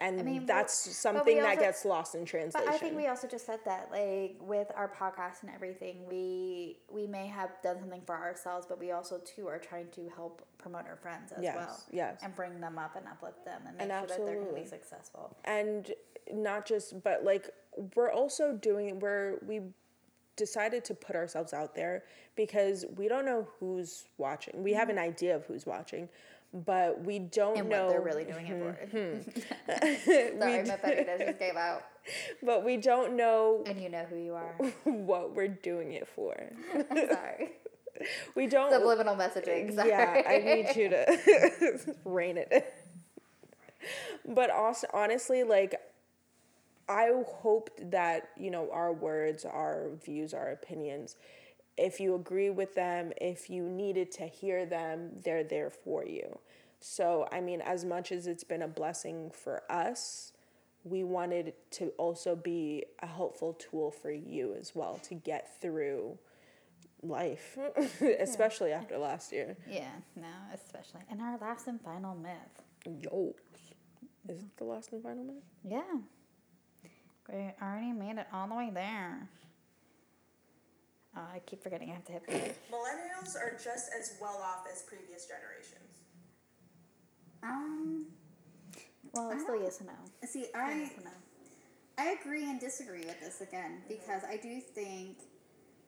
[0.00, 3.06] And mean, that's but something that also- gets lost in translation But I think we
[3.06, 7.78] also just said that, like with our podcast and everything, we we may have done
[7.80, 11.42] something for ourselves, but we also too are trying to help promote our friends as
[11.42, 11.82] Yes, well.
[11.92, 12.20] yes.
[12.22, 14.60] And bring them up and uplift them and make And sure that they're going to
[14.62, 15.36] be successful.
[15.44, 15.92] and
[16.32, 17.50] not just but like
[17.96, 19.60] we're also doing we're we
[20.36, 22.04] decided to put ourselves out there
[22.36, 25.06] because we don't know who's watching we have an mm-hmm.
[25.06, 26.08] idea of who's watching
[26.52, 28.72] but we don't And know what they're really doing it hmm, for.
[28.90, 29.18] Hmm.
[30.34, 31.82] we, Sorry, my petty just came out.
[32.42, 34.54] but we don't know And you know who you are.
[34.84, 36.34] what we're doing it for
[36.90, 37.50] Sorry.
[38.34, 39.74] we don't Subliminal messaging.
[39.74, 39.88] Sorry.
[39.90, 42.62] Yeah, I need you to rein it in.
[44.34, 45.80] But also, honestly, like,
[46.88, 51.16] I hoped that, you know, our words, our views, our opinions,
[51.78, 56.38] if you agree with them, if you needed to hear them, they're there for you.
[56.80, 60.32] So, I mean, as much as it's been a blessing for us,
[60.84, 66.18] we wanted to also be a helpful tool for you as well to get through
[67.02, 67.58] life,
[68.20, 69.56] especially after last year.
[69.68, 71.00] Yeah, no, especially.
[71.10, 72.62] And our last and final myth.
[72.86, 73.34] Yo.
[74.28, 75.42] Is it the last and final minute?
[75.64, 75.82] Yeah.
[77.32, 79.28] We already made it all the way there.
[81.16, 82.52] Oh, I keep forgetting I have to hit play.
[82.70, 86.02] Millennials are just as well off as previous generations.
[87.42, 88.06] Um,
[89.14, 89.94] Well, it's still yes and no.
[90.26, 91.10] see, Yes I and no.
[91.98, 95.18] I agree and disagree with this again because I do think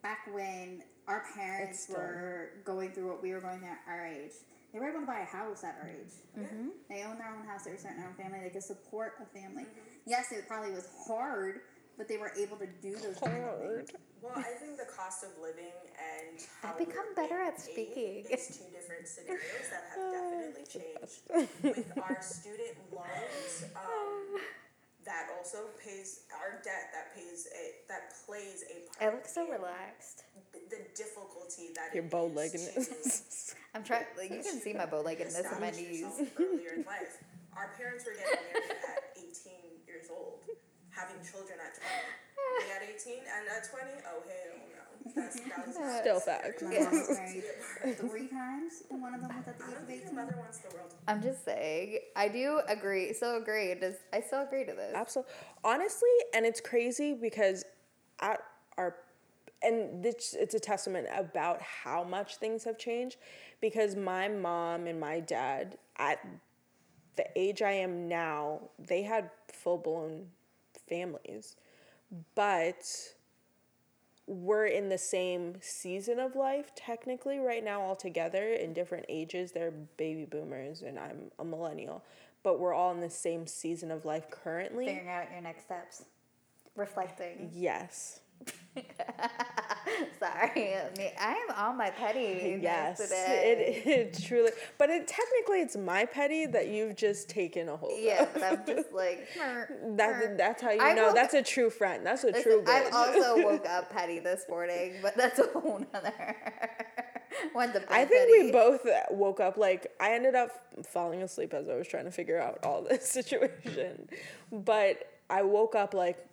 [0.03, 4.07] back when our parents It's were going through what we were going through at our
[4.07, 4.33] age,
[4.73, 6.13] they were able to buy a house at our age.
[6.39, 6.69] Mm-hmm.
[6.89, 9.27] They owned their own house, they were starting their own family, they could support a
[9.39, 9.67] family.
[10.07, 11.61] Yes, it probably was hard,
[12.01, 13.93] but they were able to do those kind of things.
[14.23, 18.25] Well, I think the cost of living and how I've become we're better at speaking.
[18.25, 21.21] is two different scenarios that have definitely changed.
[21.61, 24.41] With our student loans, um,
[25.05, 26.89] that also pays our debt.
[26.97, 29.13] That pays a that plays a I part.
[29.13, 30.25] I look so relaxed.
[30.71, 34.09] The difficulty that Your it bow is legged to I'm trying.
[34.17, 36.01] Like you can see my bow leggedness in my knees.
[36.01, 37.21] yourself earlier in life.
[37.57, 39.00] Our parents were getting married at 18 years old,
[40.91, 41.87] having children at 20.
[42.51, 44.91] Me at 18 and at 20, oh hell no.
[45.15, 46.63] That's, that was Still facts.
[46.63, 49.73] My mom was married three times, and one of them was at the I age
[49.75, 50.17] don't of think the 18.
[50.17, 50.95] mother wants the world.
[51.09, 51.99] I'm just saying.
[52.17, 53.13] I do agree.
[53.13, 53.75] So agree.
[53.75, 54.93] Does I still agree to this?
[54.95, 55.33] Absolutely.
[55.65, 57.65] Honestly, and it's crazy because
[58.21, 58.41] at
[58.77, 58.97] our
[59.63, 63.17] and this it's a testament about how much things have changed
[63.61, 66.19] because my mom and my dad at
[67.17, 70.27] the age I am now, they had full-blown
[70.91, 71.57] families.
[72.35, 72.85] But
[74.27, 79.51] we're in the same season of life technically right now all together in different ages
[79.51, 82.05] they're baby boomers and i'm a millennial
[82.45, 86.05] but we're all in the same season of life currently Figuring out your next steps.
[86.77, 87.51] Reflecting.
[87.53, 88.21] yes
[90.19, 93.83] Sorry, I mean, I'm on my petty yes today.
[93.85, 97.93] it, it truly but it technically it's my petty that you've just taken a hold
[97.99, 99.29] yeah, of I'm just like.
[99.97, 102.65] that, that's how you I know woke- that's a true friend that's a Listen, true
[102.67, 106.37] I've also woke up petty this morning, but that's a whole nother.
[107.55, 108.45] Went to bed I think petty.
[108.47, 110.51] we both uh, woke up like I ended up
[110.87, 114.09] falling asleep as I was trying to figure out all this situation.
[114.53, 116.27] But I woke up like,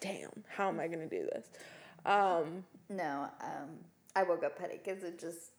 [0.00, 1.46] damn, how am I gonna do this?
[2.04, 3.68] Um, No, um,
[4.16, 5.52] I woke up petty because it just.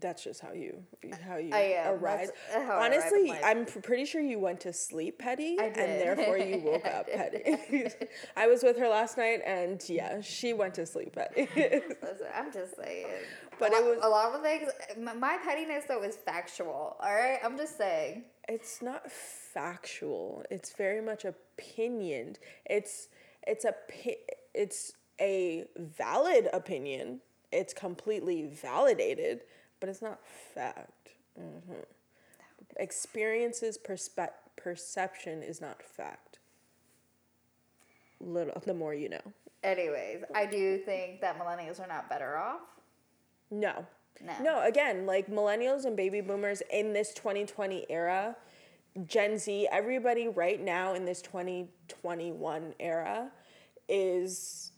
[0.00, 0.82] that's just how you
[1.26, 1.94] how you I am.
[1.94, 2.30] arrive.
[2.52, 3.32] How I arrive in Honestly.
[3.44, 7.06] I'm pr- pretty sure you went to sleep petty, I and therefore you woke up
[7.12, 7.88] petty.
[8.36, 11.48] I was with her last night, and yeah, she went to sleep petty.
[11.56, 13.06] Listen, I'm just saying.
[13.58, 14.70] But a it lot, was- a lot of things.
[14.98, 16.96] My, my pettiness though is factual.
[17.00, 18.24] All right, I'm just saying.
[18.48, 23.08] it's not factual it's very much opinioned it's
[23.46, 23.74] it's a
[24.54, 27.20] it's a valid opinion.
[27.52, 29.42] It's completely validated
[29.80, 30.18] but it's not
[30.54, 31.10] fact.
[31.38, 31.74] Hmm
[32.76, 36.38] experiences perspe- perception is not fact.
[38.20, 39.20] Little the more you know.
[39.62, 42.60] Anyways, I do think that millennials are not better off.
[43.50, 43.86] no.
[44.24, 44.32] No.
[44.40, 48.36] No, again, like millennials and baby boomers in this 2020 era,
[49.06, 53.30] Gen Z, everybody right now in this 2021 era
[53.88, 54.70] is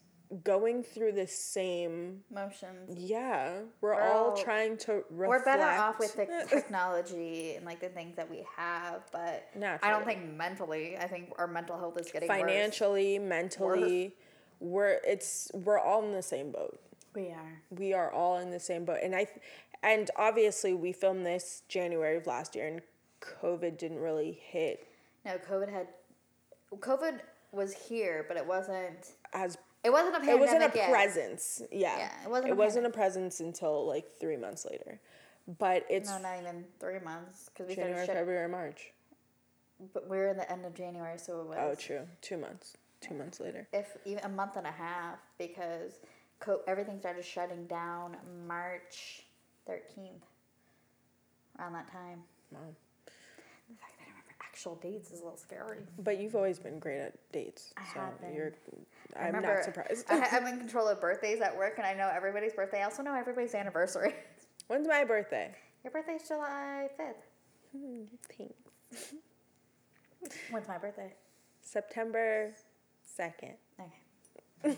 [0.43, 2.99] going through the same Motions.
[2.99, 5.29] yeah, we're, We're all, all- trying to reflect.
[5.29, 9.49] We're better off with the technology and like the things that we have, but
[9.83, 10.97] I don't think mentally.
[10.97, 12.41] I think our mental health is getting worse.
[12.41, 14.15] financially, mentally,
[14.59, 16.81] we're it's we're all in the same boat.
[17.15, 17.63] We are.
[17.71, 19.27] we are all in the same boat and i
[19.83, 22.83] and obviously we filmed this january of last year and
[23.21, 24.87] covid didn't really hit
[25.25, 25.89] No, COVID had.
[26.75, 27.21] COVID
[27.53, 29.13] was here, but it wasn't.
[29.33, 30.91] as It wasn't a pandemic it wasn't a yet.
[30.91, 35.01] presence yeah, Yeah, it wasn't it a wasn't a presence until like three months later
[35.59, 38.93] but it's No, not even three months because we january february march
[39.95, 41.59] but we are in the end of January, so it oh, was.
[41.61, 46.01] oh true two months two months later if even a month and a half because
[46.41, 48.17] co- everything started shutting down
[48.49, 49.23] March
[49.69, 50.23] 13th.
[51.59, 52.23] Around that time.
[52.53, 52.61] Wow.
[53.69, 55.81] The fact that I remember actual dates is a little scary.
[55.99, 58.35] but you've always been great at dates I so have been.
[58.35, 58.53] you're
[59.21, 62.55] i'm not surprised I, I'm in control of birthdays at work, and I know everybody's
[62.55, 62.81] birthday.
[62.81, 64.15] I also know everybody's anniversary.
[64.69, 65.55] when's my birthday
[65.85, 67.15] Your birthday's July 5th.
[67.77, 68.05] Hmm,
[68.35, 69.13] thanks.
[70.51, 71.13] When's my birthday?
[71.61, 72.55] september
[73.19, 73.93] 2nd Okay.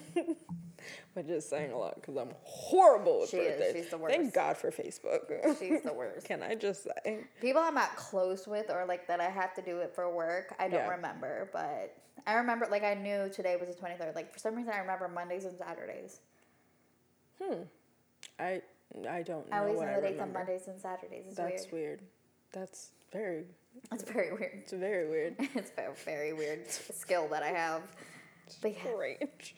[1.14, 3.58] We're just saying a lot because I'm horrible with She is.
[3.60, 3.82] birthdays.
[3.84, 4.16] She's the worst.
[4.16, 4.34] Thank.
[4.34, 5.58] God for Facebook.
[5.58, 6.26] She's the worst.
[6.28, 7.24] Can I just say?
[7.40, 10.54] People I'm not close with or like that I have to do it for work,
[10.58, 10.88] I don't Yeah.
[10.90, 11.48] remember.
[11.52, 14.14] But I remember, like, I knew today was the 23rd.
[14.14, 16.20] Like, for some reason, I remember Mondays and Saturdays.
[17.42, 17.62] Hmm.
[18.38, 18.62] I
[19.08, 20.32] I don't know I always know the dates on.
[20.32, 21.24] Mondays and Saturdays.
[21.28, 22.00] It's That's weird.
[22.00, 22.00] weird.
[22.52, 23.44] That's very.
[23.92, 24.52] It's very weird.
[24.62, 25.36] It's very weird.
[25.54, 27.82] it's a very weird skill that I have.
[28.62, 29.54] But yeah, Strange.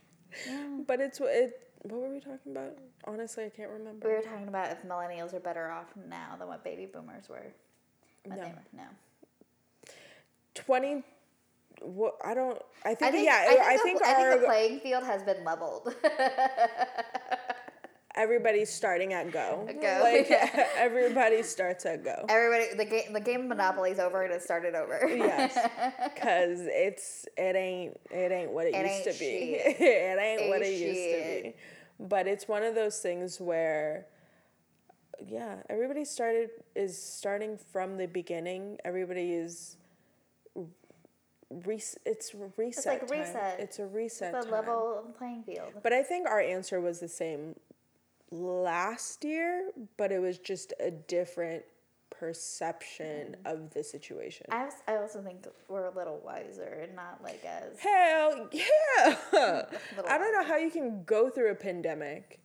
[0.86, 1.60] But it's what it.
[1.82, 2.76] What were we talking about?
[3.04, 4.06] Honestly, I can't remember.
[4.06, 7.52] we were talking about if millennials are better off now than what baby boomers were.
[8.26, 8.36] No.
[8.36, 8.84] were, no.
[10.54, 11.02] Twenty.
[11.80, 12.60] What I don't.
[12.84, 13.46] I think, I think, yeah.
[13.48, 15.94] I I think, think, the, I our think the playing field has been leveled.
[18.20, 19.66] everybody's starting at go.
[19.80, 20.66] Go, Like yeah.
[20.76, 22.26] everybody starts at go.
[22.28, 25.08] Everybody, the game, the game of Monopoly's over and it started over.
[25.08, 25.54] Yes,
[26.14, 29.54] because it's it ain't it ain't what it, It used to be.
[29.56, 31.54] it ain't what it Ain't used to be.
[31.98, 34.06] But it's one of those things where,
[35.26, 38.78] yeah, everybody started is starting from the beginning.
[38.84, 39.76] Everybody is.
[41.66, 42.78] Res- it's reset.
[42.78, 43.18] It's like time.
[43.18, 43.60] reset.
[43.60, 44.32] It's a reset.
[44.32, 44.50] the time.
[44.52, 45.72] level playing field.
[45.82, 47.56] But I think our answer was the same
[48.30, 51.62] last year, but it was just a different
[52.10, 53.52] perception mm.
[53.52, 54.46] of the situation.
[54.50, 58.66] I, als- I also think we're a little wiser and not like as Hell yeah!
[60.08, 62.40] I don't know how you can go through a pandemic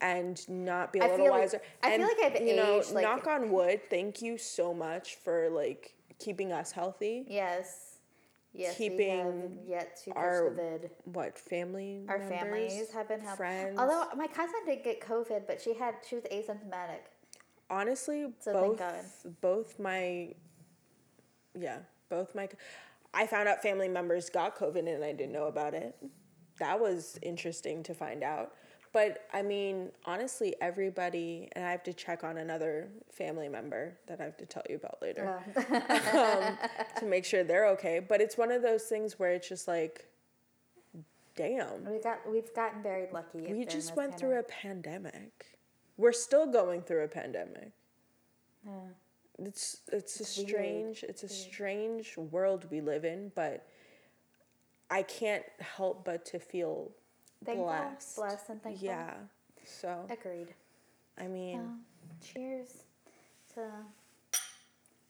[0.00, 1.60] and not be a I little feel like- wiser.
[1.82, 3.80] I feel like I've you know, aged, like- knock on wood.
[3.90, 7.24] Thank you so much for like keeping us healthy.
[7.28, 7.93] Yes.
[8.56, 10.88] Yes, Keeping yet to our the.
[11.04, 12.04] What family?
[12.08, 13.38] Our members, families have been helped.
[13.38, 13.76] Friends.
[13.76, 17.00] Although my cousin did get COVID, but she had she was asymptomatic.
[17.68, 20.34] honestly, So both both my
[21.58, 21.78] yeah,
[22.08, 22.48] both my
[23.12, 25.96] I found out family members got COVID and I didn't know about it.
[26.60, 28.52] That was interesting to find out.
[28.94, 34.20] But I mean, honestly, everybody, and I have to check on another family member that
[34.20, 36.56] I have to tell you about later um,
[37.00, 37.98] to make sure they're okay.
[37.98, 40.06] But it's one of those things where it's just like,
[41.34, 43.52] damn, We got we've gotten very lucky.
[43.52, 45.58] we just went through a pandemic.
[45.96, 47.72] We're still going through a pandemic.
[48.64, 48.72] Yeah.
[49.40, 50.48] It's it's, a It's weird.
[50.48, 53.66] strange it's a strange world we live in, but
[54.88, 56.92] I can't help but to feel
[57.44, 58.16] Thankful, blessed.
[58.16, 58.86] blessed, and thankful.
[58.86, 59.14] Yeah.
[59.64, 60.48] So Agreed.
[61.18, 61.78] I mean,
[62.22, 62.84] cheers
[63.54, 63.60] to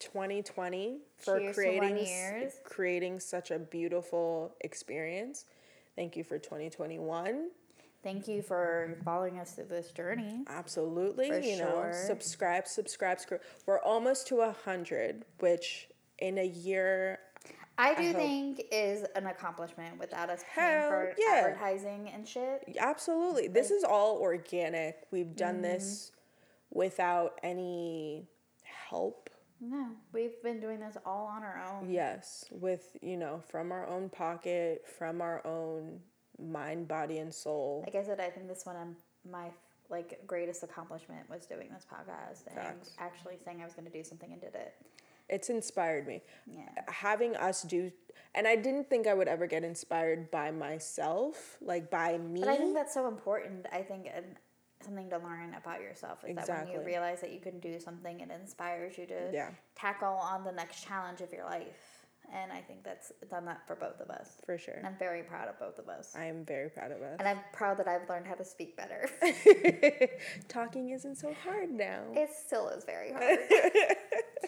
[0.00, 2.52] 2020 for Cheers creating one s- years.
[2.64, 5.46] creating such a beautiful experience.
[5.96, 7.50] Thank you for 2021.
[8.02, 10.44] thank you for following us through this journey.
[10.48, 11.30] Absolutely.
[11.30, 13.40] For you know, subscribe, subscribe, subscribe.
[13.66, 17.18] We're almost to a hundred, which in a year
[17.76, 21.34] I do hope- think is an accomplishment without us paying Hell for yeah.
[21.46, 22.62] advertising and shit.
[22.78, 23.48] Absolutely.
[23.48, 25.06] This is all organic.
[25.10, 25.62] We've done Mm-hmm.
[25.62, 26.12] this
[26.70, 28.26] without any
[28.88, 29.30] help.
[29.60, 31.88] No, we've been doing this all on our own.
[31.90, 36.00] Yes, with, you know, from our own pocket, from our own
[36.38, 37.82] mind, body, and soul.
[37.86, 38.96] Like I said, I think this one um,
[39.30, 39.50] my
[39.90, 44.02] like greatest accomplishment was doing this podcast and actually saying I was going to do
[44.02, 44.74] something and did it.
[45.28, 46.22] It's inspired me.
[46.46, 46.68] Yeah.
[46.88, 47.90] Having us do,
[48.34, 52.40] and I didn't think I would ever get inspired by myself, like by me.
[52.40, 53.66] But I think that's so important.
[53.72, 54.36] I think and
[54.84, 58.20] something to learn about yourself is that when you realize that you can do something,
[58.20, 59.50] it inspires you to Yeah.
[59.74, 62.06] tackle on the next challenge of your life.
[62.32, 64.38] And I think that's done that for both of us.
[64.44, 64.74] For sure.
[64.74, 66.14] And I'm very proud of both of us.
[66.16, 67.16] I am very proud of us.
[67.18, 69.08] And I'm proud that I've learned how to speak better.
[70.48, 72.02] Talking isn't so hard now.
[72.14, 73.38] It still is very hard.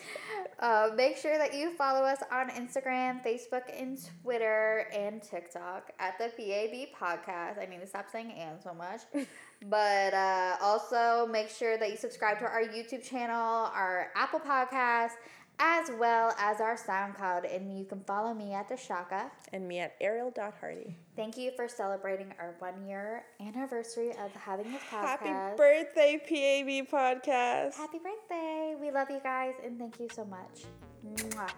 [0.60, 6.18] uh, make sure that you follow us on Instagram, Facebook, and Twitter, and TikTok at
[6.18, 7.60] the PAB Podcast.
[7.60, 9.00] I need to stop saying and so much.
[9.68, 15.12] but uh, also make sure that you subscribe to our YouTube channel, our Apple Podcast,
[15.58, 17.54] as well as our SoundCloud.
[17.54, 19.30] And you can follow me at DeShocka.
[19.52, 20.96] and me at Aryele.Hardy.
[21.14, 25.20] Thank you for celebrating our one year anniversary of having this podcast.
[25.20, 27.74] Happy birthday, PAB podcast.
[27.74, 28.74] Happy birthday.
[28.80, 30.64] We love you guys and thank you so much.
[31.06, 31.50] Mwah.